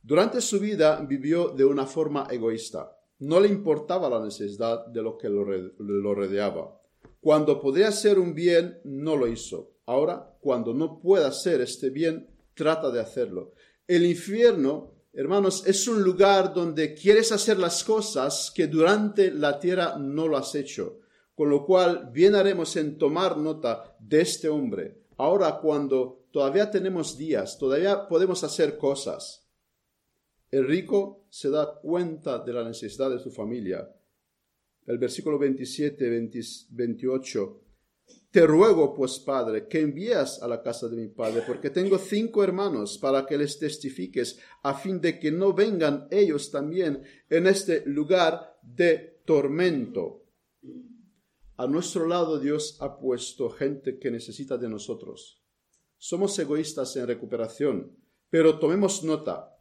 Durante 0.00 0.40
su 0.40 0.60
vida 0.60 1.00
vivió 1.00 1.48
de 1.48 1.64
una 1.64 1.84
forma 1.84 2.28
egoísta. 2.30 2.95
No 3.18 3.40
le 3.40 3.48
importaba 3.48 4.10
la 4.10 4.22
necesidad 4.22 4.86
de 4.86 5.02
lo 5.02 5.16
que 5.16 5.28
lo, 5.28 6.14
rodeaba. 6.14 6.80
Cuando 7.20 7.60
podría 7.60 7.88
hacer 7.88 8.18
un 8.18 8.34
bien, 8.34 8.80
no 8.84 9.16
lo 9.16 9.26
hizo. 9.26 9.72
Ahora, 9.86 10.36
cuando 10.40 10.74
no 10.74 11.00
puede 11.00 11.24
hacer 11.24 11.60
este 11.62 11.88
bien, 11.88 12.28
trata 12.54 12.90
de 12.90 13.00
hacerlo. 13.00 13.52
El 13.86 14.04
infierno, 14.04 14.92
hermanos, 15.14 15.66
es 15.66 15.88
un 15.88 16.02
lugar 16.02 16.52
donde 16.52 16.94
quieres 16.94 17.32
hacer 17.32 17.58
las 17.58 17.84
cosas 17.84 18.52
que 18.54 18.66
durante 18.66 19.30
la 19.30 19.58
tierra 19.58 19.96
no 19.98 20.28
lo 20.28 20.36
has 20.36 20.54
hecho. 20.54 21.00
Con 21.34 21.48
lo 21.48 21.64
cual, 21.64 22.10
bien 22.12 22.34
haremos 22.34 22.76
en 22.76 22.98
tomar 22.98 23.38
nota 23.38 23.96
de 23.98 24.20
este 24.20 24.48
hombre. 24.48 25.04
Ahora, 25.16 25.58
cuando 25.58 26.26
todavía 26.32 26.70
tenemos 26.70 27.16
días, 27.16 27.56
todavía 27.58 28.08
podemos 28.08 28.44
hacer 28.44 28.76
cosas. 28.76 29.45
El 30.56 30.66
rico 30.66 31.26
se 31.28 31.50
da 31.50 31.78
cuenta 31.82 32.38
de 32.38 32.50
la 32.50 32.64
necesidad 32.64 33.10
de 33.10 33.18
su 33.18 33.30
familia. 33.30 33.94
El 34.86 34.96
versículo 34.96 35.38
27, 35.38 36.30
28. 36.70 37.62
Te 38.30 38.46
ruego, 38.46 38.94
pues, 38.94 39.18
Padre, 39.18 39.68
que 39.68 39.80
envías 39.80 40.42
a 40.42 40.48
la 40.48 40.62
casa 40.62 40.88
de 40.88 40.96
mi 40.96 41.08
Padre, 41.08 41.42
porque 41.46 41.68
tengo 41.68 41.98
cinco 41.98 42.42
hermanos, 42.42 42.96
para 42.96 43.26
que 43.26 43.36
les 43.36 43.58
testifiques, 43.58 44.38
a 44.62 44.72
fin 44.72 44.98
de 44.98 45.18
que 45.18 45.30
no 45.30 45.52
vengan 45.52 46.08
ellos 46.10 46.50
también 46.50 47.02
en 47.28 47.46
este 47.48 47.84
lugar 47.84 48.58
de 48.62 49.20
tormento. 49.26 50.24
A 51.58 51.66
nuestro 51.66 52.06
lado 52.06 52.40
Dios 52.40 52.78
ha 52.80 52.98
puesto 52.98 53.50
gente 53.50 53.98
que 53.98 54.10
necesita 54.10 54.56
de 54.56 54.70
nosotros. 54.70 55.44
Somos 55.98 56.38
egoístas 56.38 56.96
en 56.96 57.08
recuperación, 57.08 57.94
pero 58.30 58.58
tomemos 58.58 59.04
nota, 59.04 59.55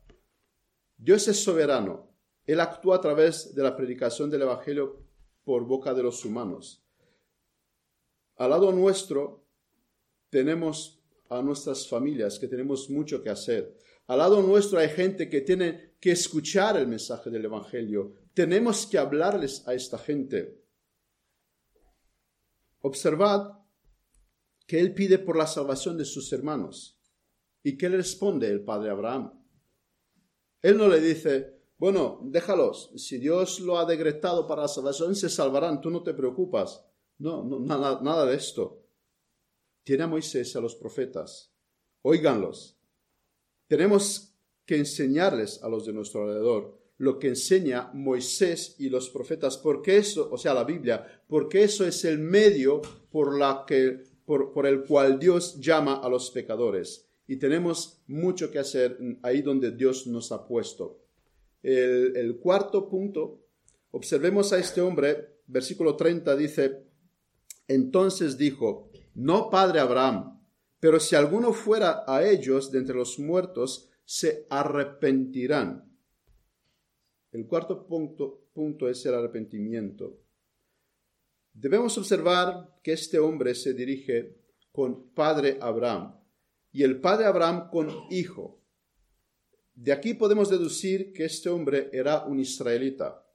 Dios 0.97 1.27
es 1.27 1.43
soberano. 1.43 2.11
Él 2.45 2.59
actúa 2.59 2.97
a 2.97 3.01
través 3.01 3.53
de 3.55 3.63
la 3.63 3.75
predicación 3.75 4.29
del 4.29 4.43
Evangelio 4.43 5.03
por 5.43 5.65
boca 5.65 5.93
de 5.93 6.03
los 6.03 6.23
humanos. 6.25 6.83
Al 8.37 8.49
lado 8.49 8.71
nuestro 8.71 9.45
tenemos 10.29 11.01
a 11.29 11.41
nuestras 11.41 11.87
familias 11.87 12.37
que 12.37 12.47
tenemos 12.47 12.89
mucho 12.89 13.23
que 13.23 13.29
hacer. 13.29 13.77
Al 14.07 14.19
lado 14.19 14.41
nuestro 14.41 14.79
hay 14.79 14.89
gente 14.89 15.29
que 15.29 15.41
tiene 15.41 15.95
que 15.99 16.11
escuchar 16.11 16.77
el 16.77 16.87
mensaje 16.87 17.29
del 17.29 17.45
Evangelio. 17.45 18.13
Tenemos 18.33 18.85
que 18.85 18.97
hablarles 18.97 19.67
a 19.67 19.73
esta 19.73 19.97
gente. 19.97 20.61
Observad 22.81 23.53
que 24.67 24.79
él 24.79 24.93
pide 24.93 25.17
por 25.19 25.37
la 25.37 25.47
salvación 25.47 25.97
de 25.97 26.05
sus 26.05 26.31
hermanos. 26.33 26.99
¿Y 27.63 27.77
qué 27.77 27.89
le 27.89 27.97
responde 27.97 28.47
el 28.47 28.63
padre 28.63 28.91
Abraham? 28.91 29.44
Él 30.65 30.77
no 30.79 30.87
le 30.87 30.99
dice, 30.99 31.59
bueno, 31.77 32.21
déjalos, 32.23 32.89
si 32.95 33.19
Dios 33.19 33.59
lo 33.59 33.77
ha 33.77 33.85
decretado 33.85 34.47
para 34.47 34.63
la 34.63 34.67
salvación, 34.67 35.15
se 35.15 35.29
salvarán, 35.29 35.79
tú 35.79 35.91
no 35.91 36.01
te 36.01 36.15
preocupas. 36.15 36.83
No, 37.19 37.43
nada, 37.59 37.99
nada 38.01 38.25
de 38.25 38.35
esto. 38.35 38.81
Tiene 39.83 40.05
a 40.05 40.07
Moisés 40.07 40.55
a 40.55 40.61
los 40.61 40.73
profetas. 40.73 41.53
Óiganlos. 42.01 42.79
Tenemos 43.67 44.33
que 44.65 44.77
enseñarles 44.77 45.61
a 45.61 45.69
los 45.69 45.85
de 45.85 45.93
nuestro 45.93 46.23
alrededor 46.23 46.79
lo 46.97 47.19
que 47.19 47.27
enseña 47.27 47.91
Moisés 47.93 48.75
y 48.79 48.89
los 48.89 49.11
profetas, 49.11 49.59
porque 49.59 49.97
eso, 49.97 50.29
o 50.31 50.37
sea, 50.39 50.55
la 50.55 50.63
Biblia, 50.63 51.23
porque 51.27 51.63
eso 51.63 51.85
es 51.85 52.03
el 52.05 52.17
medio 52.17 52.81
por, 53.11 53.37
la 53.37 53.65
que, 53.67 54.01
por 54.25 54.65
el 54.65 54.83
cual 54.83 55.19
Dios 55.19 55.59
llama 55.59 55.97
a 55.97 56.09
los 56.09 56.31
pecadores 56.31 57.04
y 57.27 57.37
tenemos 57.37 58.03
mucho 58.07 58.51
que 58.51 58.59
hacer 58.59 58.97
ahí 59.23 59.41
donde 59.41 59.71
Dios 59.71 60.07
nos 60.07 60.31
ha 60.31 60.45
puesto. 60.45 61.01
El, 61.63 62.37
cuarto 62.39 62.87
punto, 62.87 63.47
observemos 63.91 64.53
a 64.53 64.59
este 64.59 64.81
hombre, 64.81 65.39
versículo 65.47 65.95
30 65.95 66.35
dice, 66.35 66.85
entonces 67.67 68.37
dijo, 68.37 68.91
no 69.15 69.49
padre 69.49 69.79
Abraham, 69.79 70.39
pero 70.79 70.99
si 70.99 71.15
alguno 71.15 71.53
fuera 71.53 72.03
a 72.07 72.23
ellos 72.23 72.71
de 72.71 72.79
entre 72.79 72.95
los 72.95 73.17
muertos, 73.17 73.89
se 74.03 74.45
arrepentirán. 74.51 75.91
El 77.31 77.47
cuarto 77.47 77.87
punto, 77.87 78.49
punto 78.53 78.87
es 78.87 79.03
el 79.07 79.15
arrepentimiento. 79.15 80.19
Debemos 81.51 81.97
observar 81.97 82.77
que 82.83 82.93
este 82.93 83.17
hombre 83.17 83.55
se 83.55 83.73
dirige 83.73 84.37
con 84.71 85.09
padre 85.09 85.57
Abraham 85.59 86.13
y 86.75 86.83
el 86.83 86.99
padre 86.99 87.25
Abraham 87.25 87.69
con 87.71 87.89
hijo. 88.09 88.59
De 89.75 89.93
aquí 89.93 90.13
podemos 90.13 90.49
deducir 90.49 91.13
que 91.13 91.23
este 91.23 91.47
hombre 91.47 91.89
era 91.93 92.25
un 92.25 92.37
israelita. 92.37 93.25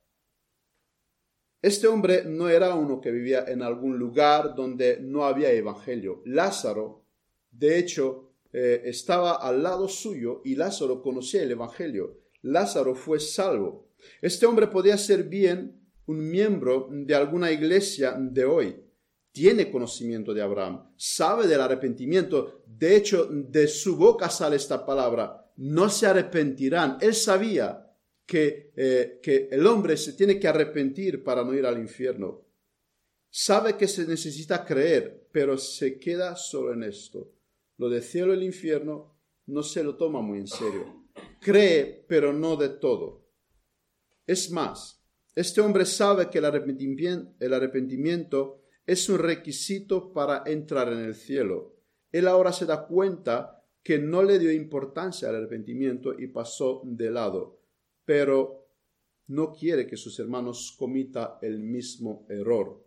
Este 1.62 1.86
hombre 1.86 2.24
no 2.26 2.50
era 2.50 2.74
uno 2.74 3.00
que 3.00 3.10
vivía 3.10 3.46
en 3.48 3.62
algún 3.62 3.98
lugar 3.98 4.54
donde 4.54 4.98
no 5.00 5.24
había 5.24 5.50
evangelio. 5.52 6.20
Lázaro, 6.26 7.06
de 7.50 7.78
hecho, 7.78 8.34
eh, 8.52 8.82
estaba 8.84 9.32
al 9.32 9.62
lado 9.62 9.88
suyo 9.88 10.42
y 10.44 10.56
Lázaro 10.56 11.00
conocía 11.00 11.42
el 11.42 11.52
evangelio. 11.52 12.18
Lázaro 12.42 12.94
fue 12.94 13.20
salvo. 13.20 13.88
Este 14.20 14.44
hombre 14.44 14.66
podía 14.66 14.98
ser 14.98 15.22
bien 15.24 15.80
un 16.04 16.30
miembro 16.30 16.88
de 16.90 17.14
alguna 17.14 17.50
iglesia 17.50 18.14
de 18.20 18.44
hoy 18.44 18.89
tiene 19.32 19.70
conocimiento 19.70 20.34
de 20.34 20.42
Abraham, 20.42 20.92
sabe 20.96 21.46
del 21.46 21.60
arrepentimiento. 21.60 22.62
De 22.66 22.96
hecho, 22.96 23.26
de 23.30 23.68
su 23.68 23.96
boca 23.96 24.28
sale 24.28 24.56
esta 24.56 24.84
palabra, 24.84 25.52
no 25.56 25.88
se 25.88 26.06
arrepentirán. 26.06 26.98
Él 27.00 27.14
sabía 27.14 27.86
que, 28.26 28.72
eh, 28.76 29.20
que 29.22 29.48
el 29.50 29.66
hombre 29.66 29.96
se 29.96 30.14
tiene 30.14 30.38
que 30.38 30.48
arrepentir 30.48 31.22
para 31.22 31.44
no 31.44 31.54
ir 31.54 31.66
al 31.66 31.78
infierno. 31.78 32.46
Sabe 33.28 33.76
que 33.76 33.86
se 33.86 34.06
necesita 34.06 34.64
creer, 34.64 35.28
pero 35.30 35.56
se 35.56 35.98
queda 35.98 36.34
solo 36.34 36.72
en 36.72 36.82
esto. 36.82 37.32
Lo 37.76 37.88
de 37.88 38.02
cielo 38.02 38.34
y 38.34 38.38
el 38.38 38.42
infierno 38.42 39.16
no 39.46 39.62
se 39.62 39.84
lo 39.84 39.96
toma 39.96 40.20
muy 40.20 40.38
en 40.38 40.48
serio. 40.48 41.06
Cree, 41.40 42.04
pero 42.08 42.32
no 42.32 42.56
de 42.56 42.70
todo. 42.70 43.28
Es 44.26 44.50
más, 44.50 45.02
este 45.34 45.60
hombre 45.60 45.84
sabe 45.84 46.28
que 46.28 46.38
el 46.38 46.44
el 46.44 47.54
arrepentimiento 47.54 48.60
es 48.90 49.08
un 49.08 49.20
requisito 49.20 50.12
para 50.12 50.42
entrar 50.46 50.92
en 50.92 50.98
el 50.98 51.14
cielo. 51.14 51.76
Él 52.10 52.26
ahora 52.26 52.52
se 52.52 52.66
da 52.66 52.88
cuenta 52.88 53.64
que 53.84 54.00
no 54.00 54.24
le 54.24 54.40
dio 54.40 54.50
importancia 54.50 55.28
al 55.28 55.36
arrepentimiento 55.36 56.18
y 56.18 56.26
pasó 56.26 56.82
de 56.84 57.08
lado, 57.08 57.60
pero 58.04 58.66
no 59.28 59.52
quiere 59.52 59.86
que 59.86 59.96
sus 59.96 60.18
hermanos 60.18 60.74
comita 60.76 61.38
el 61.40 61.60
mismo 61.60 62.26
error. 62.28 62.84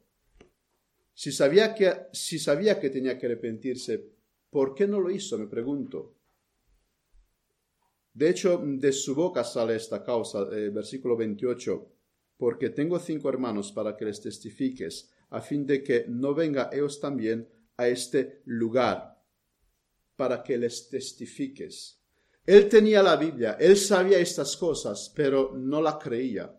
Si 1.13 1.32
sabía 1.32 1.74
que, 1.74 1.94
si 2.12 2.38
sabía 2.38 2.82
que 2.82 2.89
tenía 2.89 3.18
que 3.18 3.28
arrepentirse, 3.28 4.06
¿por 4.50 4.76
qué 4.76 4.86
no 4.86 5.00
lo 5.00 5.10
hizo? 5.10 5.38
Me 5.38 5.48
pregunto. 5.48 6.18
De 8.13 8.30
hecho, 8.30 8.62
de 8.62 8.92
su 8.92 9.16
boca 9.16 9.46
sale 9.46 9.78
esta 9.78 10.04
causa, 10.04 10.50
eh, 10.52 10.68
versículo 10.68 11.16
28, 11.16 11.88
porque 12.36 12.72
tengo 12.72 13.00
cinco 13.00 13.30
hermanos 13.30 13.72
para 13.72 13.96
que 13.96 14.04
les 14.04 14.20
testifiques 14.20 15.12
a 15.34 15.41
fin 15.41 15.65
de 15.65 15.84
que 15.84 16.06
no 16.08 16.34
venga 16.34 16.69
ellos 16.72 17.00
también 17.00 17.50
a 17.76 17.88
este 17.88 18.43
lugar, 18.46 19.19
para 20.15 20.43
que 20.43 20.58
les 20.58 20.89
testifiques. 20.89 22.00
Él 22.46 22.69
tenía 22.69 23.02
la 23.02 23.15
Biblia, 23.15 23.58
él 23.60 23.76
sabía 23.76 24.19
estas 24.19 24.56
cosas, 24.56 25.12
pero 25.15 25.52
no 25.56 25.82
la 25.82 25.98
creía. 25.98 26.56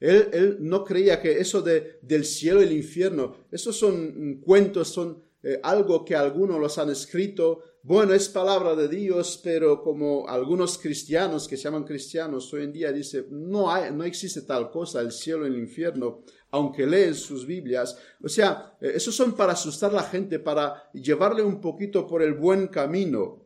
Él, 0.00 0.56
no 0.60 0.84
creía 0.84 1.20
que 1.20 1.38
eso 1.38 1.60
de, 1.60 1.98
del 2.02 2.24
cielo 2.24 2.60
y 2.60 2.64
el 2.64 2.72
infierno, 2.72 3.36
esos 3.50 3.76
son 3.76 4.40
cuentos, 4.42 4.88
son 4.88 5.22
eh, 5.42 5.60
algo 5.62 6.04
que 6.04 6.16
algunos 6.16 6.58
los 6.58 6.78
han 6.78 6.90
escrito, 6.90 7.62
bueno, 7.82 8.14
es 8.14 8.30
palabra 8.30 8.74
de 8.74 8.88
Dios, 8.88 9.38
pero 9.44 9.82
como 9.82 10.26
algunos 10.26 10.78
cristianos 10.78 11.46
que 11.46 11.58
se 11.58 11.64
llaman 11.64 11.84
cristianos 11.84 12.50
hoy 12.54 12.62
en 12.64 12.72
día 12.72 12.90
dicen, 12.90 13.26
no, 13.30 13.70
hay, 13.70 13.92
no 13.92 14.04
existe 14.04 14.40
tal 14.40 14.70
cosa, 14.70 15.02
el 15.02 15.12
cielo 15.12 15.46
y 15.46 15.50
el 15.50 15.58
infierno, 15.58 16.24
aunque 16.54 16.86
leen 16.86 17.16
sus 17.16 17.44
Biblias. 17.44 17.98
O 18.22 18.28
sea, 18.28 18.76
eh, 18.80 18.92
esos 18.94 19.12
son 19.12 19.32
para 19.32 19.54
asustar 19.54 19.90
a 19.90 19.94
la 19.94 20.02
gente, 20.04 20.38
para 20.38 20.88
llevarle 20.92 21.42
un 21.42 21.60
poquito 21.60 22.06
por 22.06 22.22
el 22.22 22.34
buen 22.34 22.68
camino. 22.68 23.44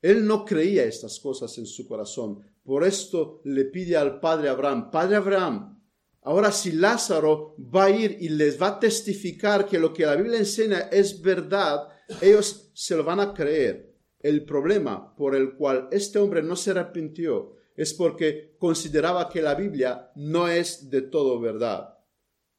Él 0.00 0.26
no 0.26 0.42
creía 0.42 0.84
estas 0.84 1.20
cosas 1.20 1.58
en 1.58 1.66
su 1.66 1.86
corazón. 1.86 2.40
Por 2.64 2.84
esto 2.84 3.42
le 3.44 3.66
pide 3.66 3.98
al 3.98 4.18
padre 4.18 4.48
Abraham, 4.48 4.90
Padre 4.90 5.16
Abraham, 5.16 5.78
ahora 6.22 6.50
si 6.52 6.72
Lázaro 6.72 7.54
va 7.58 7.84
a 7.84 7.90
ir 7.90 8.16
y 8.18 8.30
les 8.30 8.60
va 8.60 8.68
a 8.68 8.80
testificar 8.80 9.66
que 9.66 9.78
lo 9.78 9.92
que 9.92 10.06
la 10.06 10.16
Biblia 10.16 10.38
enseña 10.38 10.88
es 10.90 11.20
verdad, 11.20 11.86
ellos 12.22 12.70
se 12.72 12.96
lo 12.96 13.04
van 13.04 13.20
a 13.20 13.34
creer. 13.34 13.94
El 14.20 14.46
problema 14.46 15.14
por 15.14 15.34
el 15.36 15.54
cual 15.54 15.88
este 15.92 16.18
hombre 16.18 16.42
no 16.42 16.56
se 16.56 16.70
arrepintió 16.70 17.56
es 17.76 17.92
porque 17.92 18.56
consideraba 18.58 19.28
que 19.28 19.42
la 19.42 19.54
Biblia 19.54 20.12
no 20.14 20.48
es 20.48 20.88
de 20.88 21.02
todo 21.02 21.38
verdad. 21.38 21.95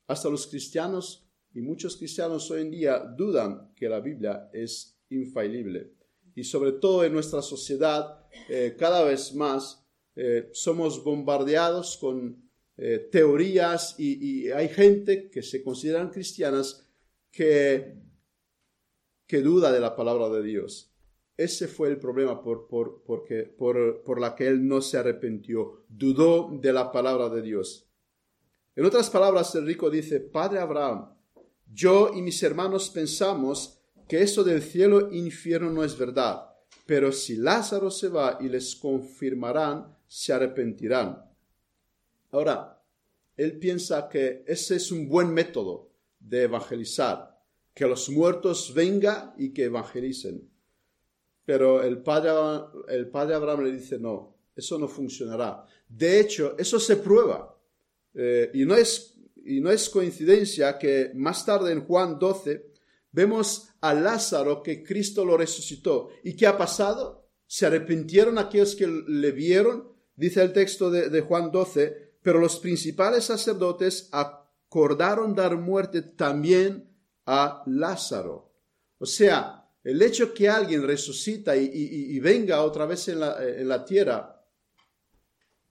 Hasta 0.07 0.29
los 0.29 0.47
cristianos 0.47 1.27
y 1.53 1.61
muchos 1.61 1.97
cristianos 1.97 2.49
hoy 2.51 2.61
en 2.61 2.71
día 2.71 2.99
dudan 2.99 3.73
que 3.75 3.89
la 3.89 3.99
Biblia 3.99 4.49
es 4.53 4.97
infalible. 5.09 5.93
Y 6.35 6.43
sobre 6.43 6.73
todo 6.73 7.03
en 7.03 7.13
nuestra 7.13 7.41
sociedad, 7.41 8.25
eh, 8.49 8.75
cada 8.77 9.03
vez 9.03 9.33
más 9.33 9.85
eh, 10.15 10.49
somos 10.53 11.03
bombardeados 11.03 11.97
con 11.97 12.49
eh, 12.77 13.09
teorías 13.11 13.95
y, 13.99 14.49
hay 14.51 14.69
gente 14.69 15.29
que 15.29 15.41
se 15.41 15.63
consideran 15.63 16.09
cristianas 16.09 16.87
que 17.31 18.07
que 19.27 19.41
duda 19.41 19.71
de 19.71 19.79
la 19.79 19.95
palabra 19.95 20.29
de 20.29 20.41
Dios. 20.41 20.93
Ese 21.35 21.67
fue 21.67 21.89
el 21.89 21.99
problema 21.99 22.41
por, 22.41 22.67
por, 22.67 23.03
porque, 23.03 23.43
por, 23.43 24.01
por 24.03 24.19
la 24.19 24.33
que 24.33 24.47
él 24.47 24.67
no 24.67 24.81
se 24.81 24.97
arrepintió, 24.97 25.83
dudó 25.89 26.49
de 26.59 26.73
la 26.73 26.91
palabra 26.91 27.29
de 27.29 27.41
Dios. 27.43 27.86
En 28.77 28.85
otras 28.85 29.09
palabras, 29.09 29.55
el 29.55 29.65
rico 29.65 29.89
dice, 29.89 30.19
Padre 30.19 30.59
Abraham, 30.59 31.09
yo 31.73 32.11
y 32.13 32.21
mis 32.21 32.43
hermanos 32.43 32.91
pensamos 32.91 33.79
que 34.07 34.21
eso 34.21 34.43
del 34.43 34.61
cielo 34.61 35.09
e 35.09 35.17
infierno 35.17 35.71
no 35.71 35.83
es 35.83 35.97
verdad, 35.97 36.53
pero 36.85 37.11
si 37.11 37.37
Lázaro 37.37 37.89
se 37.89 38.07
va 38.07 38.37
y 38.39 38.49
les 38.49 38.75
confirmarán, 38.75 39.97
se 40.07 40.31
arrepentirán. 40.31 41.25
Ahora, 42.29 42.79
él 43.35 43.57
piensa 43.57 44.07
que 44.07 44.43
ese 44.45 44.75
es 44.75 44.91
un 44.91 45.09
buen 45.09 45.33
método 45.33 45.89
de 46.19 46.43
evangelizar 46.43 47.35
que 47.73 47.87
los 47.87 48.09
muertos 48.09 48.75
vengan 48.75 49.33
y 49.39 49.53
que 49.53 49.63
evangelicen. 49.63 50.47
Pero 51.45 51.81
el 51.81 52.03
padre, 52.03 52.29
el 52.89 53.09
padre 53.09 53.33
Abraham 53.33 53.63
le 53.63 53.71
dice, 53.71 53.97
no, 53.97 54.35
eso 54.55 54.77
no 54.77 54.87
funcionará. 54.87 55.65
De 55.89 56.19
hecho, 56.19 56.55
eso 56.59 56.79
se 56.79 56.97
prueba. 56.97 57.56
Eh, 58.19 58.49
y, 58.55 58.65
no 58.65 58.75
es, 58.75 59.13
y 59.45 59.61
no 59.61 59.69
es 59.69 59.89
coincidencia 59.89 60.79
que 60.79 61.11
más 61.13 61.45
tarde 61.45 61.71
en 61.71 61.85
Juan 61.85 62.17
12 62.17 62.65
vemos 63.11 63.69
a 63.79 63.93
Lázaro 63.93 64.63
que 64.63 64.83
Cristo 64.83 65.23
lo 65.23 65.37
resucitó. 65.37 66.09
¿Y 66.23 66.35
qué 66.35 66.47
ha 66.47 66.57
pasado? 66.57 67.29
Se 67.45 67.67
arrepintieron 67.67 68.39
aquellos 68.39 68.75
que 68.75 68.87
le 68.87 69.31
vieron, 69.31 69.93
dice 70.15 70.41
el 70.41 70.51
texto 70.51 70.89
de, 70.89 71.09
de 71.09 71.21
Juan 71.21 71.51
12, 71.51 72.15
pero 72.23 72.39
los 72.39 72.59
principales 72.59 73.25
sacerdotes 73.25 74.09
acordaron 74.11 75.35
dar 75.35 75.55
muerte 75.55 76.01
también 76.01 76.89
a 77.25 77.63
Lázaro. 77.67 78.51
O 78.97 79.05
sea, 79.05 79.69
el 79.83 80.01
hecho 80.01 80.33
que 80.33 80.49
alguien 80.49 80.85
resucita 80.85 81.55
y, 81.55 82.19
venga 82.19 82.63
otra 82.63 82.85
vez 82.85 83.07
en 83.07 83.21
la, 83.21 83.41
en 83.41 83.67
la 83.69 83.85
tierra, 83.85 84.45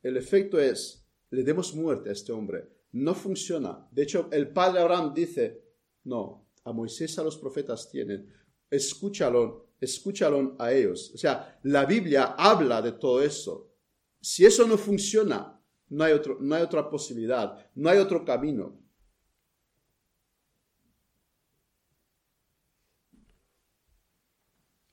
el 0.03 0.17
efecto 0.17 0.59
es, 0.59 1.06
le 1.37 1.43
demos 1.43 1.75
muerte 1.75 2.09
a 2.09 2.13
este 2.13 2.33
hombre. 2.33 2.67
No 2.93 3.15
funciona. 3.15 3.87
De 3.91 4.05
hecho, 4.05 4.29
el 4.33 4.49
padre 4.49 4.81
Abraham 4.81 5.13
dice, 5.13 5.63
no, 6.05 6.49
a 6.65 6.73
Moisés 6.73 7.19
a 7.19 7.23
los 7.23 7.37
profetas 7.37 7.91
tienen, 7.91 8.33
escúchalo, 8.71 9.69
escúchalo 9.79 10.57
a 10.59 10.73
ellos. 10.73 11.13
O 11.15 11.19
sea, 11.19 11.61
la 11.65 11.85
Biblia 11.85 12.35
habla 12.39 12.81
de 12.81 12.93
todo 12.93 13.23
eso. 13.23 13.71
Si 14.19 14.47
eso 14.47 14.67
no 14.67 14.79
funciona, 14.79 15.61
no 15.91 16.05
hay, 16.05 16.15
otro, 16.15 16.39
no 16.41 16.55
hay 16.55 16.63
otra 16.63 16.89
posibilidad, 16.89 17.71
no 17.75 17.91
hay 17.91 17.99
otro 17.99 18.25
camino. 18.25 18.81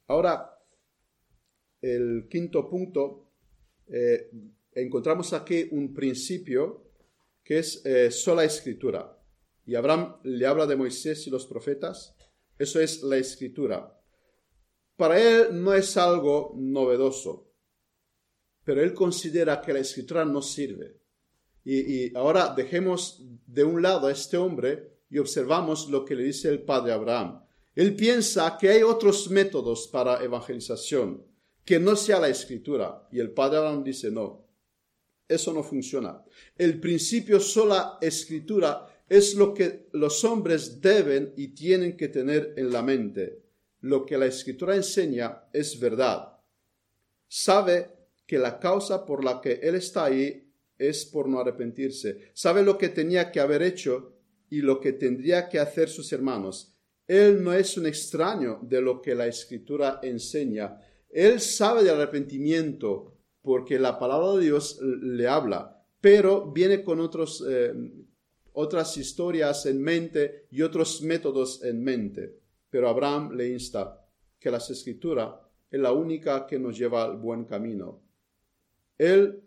Ahora, 0.07 0.59
el 1.81 2.27
quinto 2.29 2.69
punto, 2.69 3.29
eh, 3.87 4.29
encontramos 4.75 5.33
aquí 5.33 5.67
un 5.71 5.93
principio 5.93 6.83
que 7.43 7.59
es 7.59 7.85
eh, 7.85 8.11
sola 8.11 8.43
escritura. 8.43 9.19
Y 9.65 9.75
Abraham 9.75 10.17
le 10.23 10.45
habla 10.45 10.65
de 10.65 10.75
Moisés 10.75 11.25
y 11.27 11.29
los 11.29 11.45
profetas. 11.45 12.15
Eso 12.57 12.79
es 12.79 13.03
la 13.03 13.17
escritura. 13.17 13.99
Para 14.95 15.19
él 15.19 15.63
no 15.63 15.73
es 15.73 15.97
algo 15.97 16.53
novedoso, 16.55 17.51
pero 18.63 18.81
él 18.81 18.93
considera 18.93 19.61
que 19.61 19.73
la 19.73 19.79
escritura 19.79 20.23
no 20.23 20.41
sirve. 20.41 21.01
Y, 21.65 22.05
y, 22.05 22.15
ahora 22.15 22.53
dejemos 22.55 23.23
de 23.47 23.63
un 23.63 23.81
lado 23.81 24.07
a 24.07 24.11
este 24.11 24.37
hombre 24.37 24.99
y 25.09 25.17
observamos 25.17 25.89
lo 25.89 26.03
que 26.03 26.15
le 26.15 26.23
dice 26.23 26.49
el 26.49 26.63
padre 26.63 26.91
Abraham. 26.91 27.41
Él 27.73 27.95
piensa 27.95 28.57
que 28.59 28.69
hay 28.69 28.83
otros 28.83 29.29
métodos 29.29 29.87
para 29.87 30.23
evangelización, 30.23 31.25
que 31.65 31.79
no 31.79 31.95
sea 31.95 32.19
la 32.19 32.29
escritura. 32.29 33.07
Y 33.11 33.19
el 33.19 33.31
padre 33.31 33.57
Abraham 33.57 33.83
dice, 33.83 34.11
no, 34.11 34.42
eso 35.27 35.53
no 35.53 35.63
funciona. 35.63 36.23
El 36.57 36.79
principio 36.79 37.39
sola 37.39 37.97
escritura 38.01 38.87
es 39.07 39.35
lo 39.35 39.53
que 39.53 39.87
los 39.93 40.23
hombres 40.23 40.81
deben 40.81 41.33
y 41.37 41.49
tienen 41.49 41.97
que 41.97 42.09
tener 42.09 42.53
en 42.57 42.71
la 42.71 42.81
mente. 42.81 43.41
Lo 43.81 44.05
que 44.05 44.17
la 44.17 44.25
escritura 44.25 44.75
enseña 44.75 45.43
es 45.51 45.79
verdad. 45.79 46.39
Sabe 47.27 47.89
que 48.25 48.37
la 48.37 48.59
causa 48.59 49.05
por 49.05 49.23
la 49.23 49.41
que 49.41 49.59
él 49.61 49.75
está 49.75 50.05
ahí 50.05 50.51
es 50.77 51.05
por 51.05 51.27
no 51.27 51.39
arrepentirse. 51.39 52.31
Sabe 52.33 52.63
lo 52.63 52.77
que 52.77 52.89
tenía 52.89 53.31
que 53.31 53.39
haber 53.39 53.61
hecho 53.61 54.13
y 54.49 54.61
lo 54.61 54.79
que 54.79 54.93
tendría 54.93 55.49
que 55.49 55.59
hacer 55.59 55.89
sus 55.89 56.11
hermanos 56.13 56.73
él 57.07 57.43
no 57.43 57.53
es 57.53 57.77
un 57.77 57.85
extraño 57.85 58.59
de 58.61 58.81
lo 58.81 59.01
que 59.01 59.15
la 59.15 59.27
escritura 59.27 59.99
enseña. 60.01 60.79
Él 61.09 61.39
sabe 61.39 61.83
del 61.83 61.95
arrepentimiento 61.95 63.12
porque 63.43 63.77
la 63.77 63.99
palabra 63.99 64.33
de 64.33 64.45
Dios 64.45 64.79
le 64.81 65.27
habla, 65.27 65.85
pero 66.01 66.51
viene 66.51 66.83
con 66.83 66.99
otros, 66.99 67.45
eh, 67.47 67.73
otras 68.53 68.97
historias 68.97 69.65
en 69.67 69.81
mente 69.81 70.47
y 70.49 70.63
otros 70.63 71.01
métodos 71.03 71.63
en 71.63 71.83
mente. 71.83 72.39
Pero 72.69 72.89
Abraham 72.89 73.33
le 73.33 73.49
insta 73.49 74.03
que 74.39 74.49
la 74.49 74.57
escritura 74.57 75.39
es 75.69 75.79
la 75.79 75.91
única 75.91 76.47
que 76.47 76.57
nos 76.57 76.77
lleva 76.77 77.03
al 77.03 77.17
buen 77.17 77.45
camino. 77.45 78.01
Él 78.97 79.43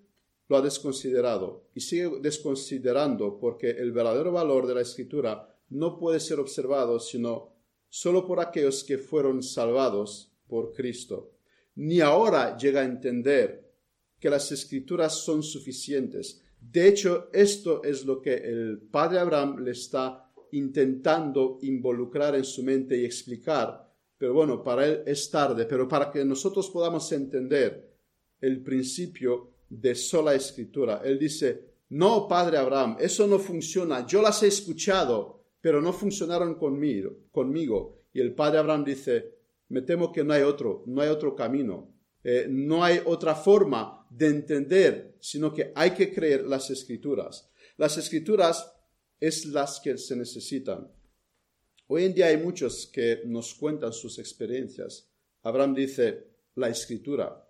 lo 0.49 0.57
ha 0.57 0.63
desconsiderado 0.63 1.69
y 1.75 1.81
sigue 1.81 2.21
desconsiderando 2.21 3.39
porque 3.39 3.71
el 3.71 3.93
verdadero 3.93 4.31
valor 4.31 4.67
de 4.67 4.75
la 4.75 4.83
escritura 4.83 5.49
no 5.71 5.99
puede 5.99 6.21
ser 6.21 6.39
observado 6.39 7.01
sino 7.01 7.53
solo 7.89 8.27
por 8.27 8.41
aquellos 8.41 8.85
que 8.85 8.99
fueron 8.99 9.43
salvados 9.43 10.33
por 10.47 10.73
Cristo. 10.73 11.33
Ni 11.75 12.01
ahora 12.01 12.57
llega 12.57 12.83
a 12.83 12.85
entender 12.85 13.66
que 14.19 14.31
las 14.31 14.51
escrituras 14.53 15.15
son 15.15 15.43
suficientes. 15.43 16.43
De 16.61 16.89
hecho, 16.89 17.29
esto 17.33 17.83
es 17.85 18.05
lo 18.05 18.21
que 18.21 18.35
el 18.35 18.79
padre 18.91 19.19
Abraham 19.19 19.59
le 19.63 19.73
está 19.73 20.31
intentando 20.53 21.59
involucrar 21.63 22.35
en 22.35 22.45
su 22.45 22.63
mente 22.63 22.97
y 22.97 23.05
explicar. 23.05 23.87
Pero 24.19 24.35
bueno, 24.35 24.63
para 24.63 24.87
él 24.87 25.03
es 25.07 25.31
tarde, 25.31 25.67
pero 25.67 25.87
para 25.87 26.11
que 26.11 26.25
nosotros 26.25 26.71
podamos 26.71 27.11
entender 27.13 27.95
el 28.41 28.63
principio 28.63 29.53
de 29.69 29.95
sola 29.95 30.35
escritura. 30.35 31.03
Él 31.05 31.19
dice, 31.19 31.77
no, 31.91 32.27
padre 32.27 32.59
Abraham, 32.59 32.97
eso 32.99 33.27
no 33.27 33.39
funciona. 33.39 34.07
Yo 34.07 34.23
las 34.23 34.43
he 34.43 34.49
escuchado, 34.49 35.45
pero 35.61 35.83
no 35.83 35.93
funcionaron 35.93 36.55
conmigo. 36.55 38.03
Y 38.13 38.21
el 38.21 38.35
padre 38.35 38.59
Abraham 38.59 38.85
dice, 38.85 39.37
me 39.69 39.83
temo 39.83 40.13
que 40.13 40.25
no 40.25 40.33
hay 40.33 40.43
otro, 40.43 40.85
no 40.87 41.03
hay 41.03 41.09
otro 41.09 41.35
camino, 41.35 41.93
eh, 42.25 42.47
no 42.49 42.83
hay 42.83 43.01
otra 43.05 43.35
forma 43.35 44.06
de 44.17 44.29
entender, 44.29 45.17
sino 45.21 45.53
que 45.53 45.73
hay 45.75 45.91
que 45.91 46.13
creer 46.13 46.47
las 46.47 46.71
escrituras. 46.71 47.51
Las 47.77 47.99
escrituras 47.99 48.73
es 49.21 49.45
las 49.45 49.79
que 49.81 49.99
se 49.99 50.17
necesitan. 50.17 50.91
Hoy 51.89 52.05
en 52.05 52.15
día 52.15 52.29
hay 52.29 52.39
muchos 52.39 52.87
que 52.87 53.23
nos 53.27 53.55
cuentan 53.55 53.93
sus 53.93 54.19
experiencias. 54.19 55.11
Abraham 55.43 55.75
dice, 55.75 56.29
la 56.55 56.71
escritura. 56.71 57.47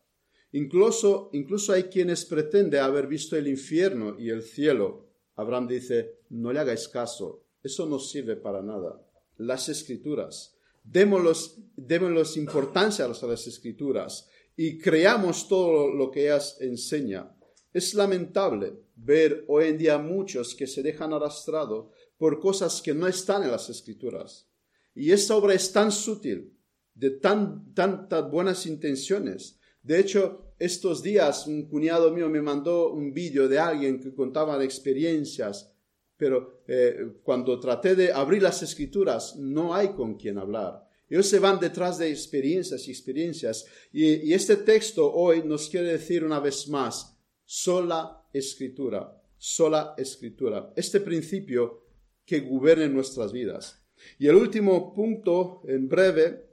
Incluso, 0.52 1.30
incluso 1.32 1.72
hay 1.72 1.84
quienes 1.84 2.24
pretenden 2.24 2.80
haber 2.80 3.06
visto 3.06 3.36
el 3.36 3.46
infierno 3.46 4.16
y 4.18 4.30
el 4.30 4.42
cielo. 4.42 5.08
Abraham 5.36 5.68
dice, 5.68 6.18
no 6.30 6.52
le 6.52 6.58
hagáis 6.58 6.88
caso, 6.88 7.46
eso 7.62 7.86
no 7.86 8.00
sirve 8.00 8.34
para 8.36 8.62
nada. 8.62 9.00
Las 9.36 9.68
escrituras. 9.68 10.56
démoslos, 10.82 12.36
importancia 12.36 13.04
a 13.04 13.08
las 13.08 13.46
escrituras 13.46 14.28
y 14.56 14.78
creamos 14.78 15.46
todo 15.48 15.92
lo 15.92 16.10
que 16.10 16.24
ellas 16.24 16.56
enseñan. 16.60 17.36
Es 17.72 17.94
lamentable 17.94 18.72
ver 18.96 19.44
hoy 19.48 19.66
en 19.66 19.78
día 19.78 19.98
muchos 19.98 20.54
que 20.54 20.66
se 20.66 20.82
dejan 20.82 21.12
arrastrados 21.12 21.88
por 22.16 22.40
cosas 22.40 22.80
que 22.80 22.94
no 22.94 23.06
están 23.06 23.42
en 23.42 23.50
las 23.50 23.68
escrituras. 23.68 24.48
Y 24.94 25.10
esta 25.10 25.36
obra 25.36 25.52
es 25.52 25.70
tan 25.72 25.92
sutil, 25.92 26.56
de 26.94 27.10
tan, 27.10 27.74
tantas 27.74 28.30
buenas 28.30 28.64
intenciones. 28.64 29.58
De 29.82 30.00
hecho, 30.00 30.54
estos 30.58 31.02
días 31.02 31.46
un 31.46 31.68
cuñado 31.68 32.10
mío 32.10 32.30
me 32.30 32.40
mandó 32.40 32.90
un 32.92 33.12
vídeo 33.12 33.46
de 33.46 33.58
alguien 33.58 34.00
que 34.00 34.14
contaba 34.14 34.56
de 34.56 34.64
experiencias, 34.64 35.70
pero 36.16 36.62
eh, 36.66 37.18
cuando 37.22 37.60
traté 37.60 37.94
de 37.94 38.10
abrir 38.10 38.42
las 38.42 38.62
escrituras 38.62 39.36
no 39.36 39.74
hay 39.74 39.88
con 39.88 40.14
quien 40.14 40.38
hablar. 40.38 40.85
Ellos 41.08 41.28
se 41.28 41.38
van 41.38 41.60
detrás 41.60 41.98
de 41.98 42.10
experiencias 42.10 42.86
y 42.88 42.90
experiencias. 42.90 43.66
Y, 43.92 44.32
este 44.32 44.56
texto 44.56 45.12
hoy 45.12 45.42
nos 45.44 45.68
quiere 45.68 45.92
decir 45.92 46.24
una 46.24 46.40
vez 46.40 46.68
más, 46.68 47.16
sola 47.44 48.26
escritura, 48.32 49.22
sola 49.38 49.94
escritura. 49.96 50.72
Este 50.74 51.00
principio 51.00 51.84
que 52.24 52.40
gobierne 52.40 52.88
nuestras 52.88 53.32
vidas. 53.32 53.82
Y 54.18 54.26
el 54.26 54.34
último 54.34 54.92
punto, 54.92 55.62
en 55.68 55.88
breve, 55.88 56.44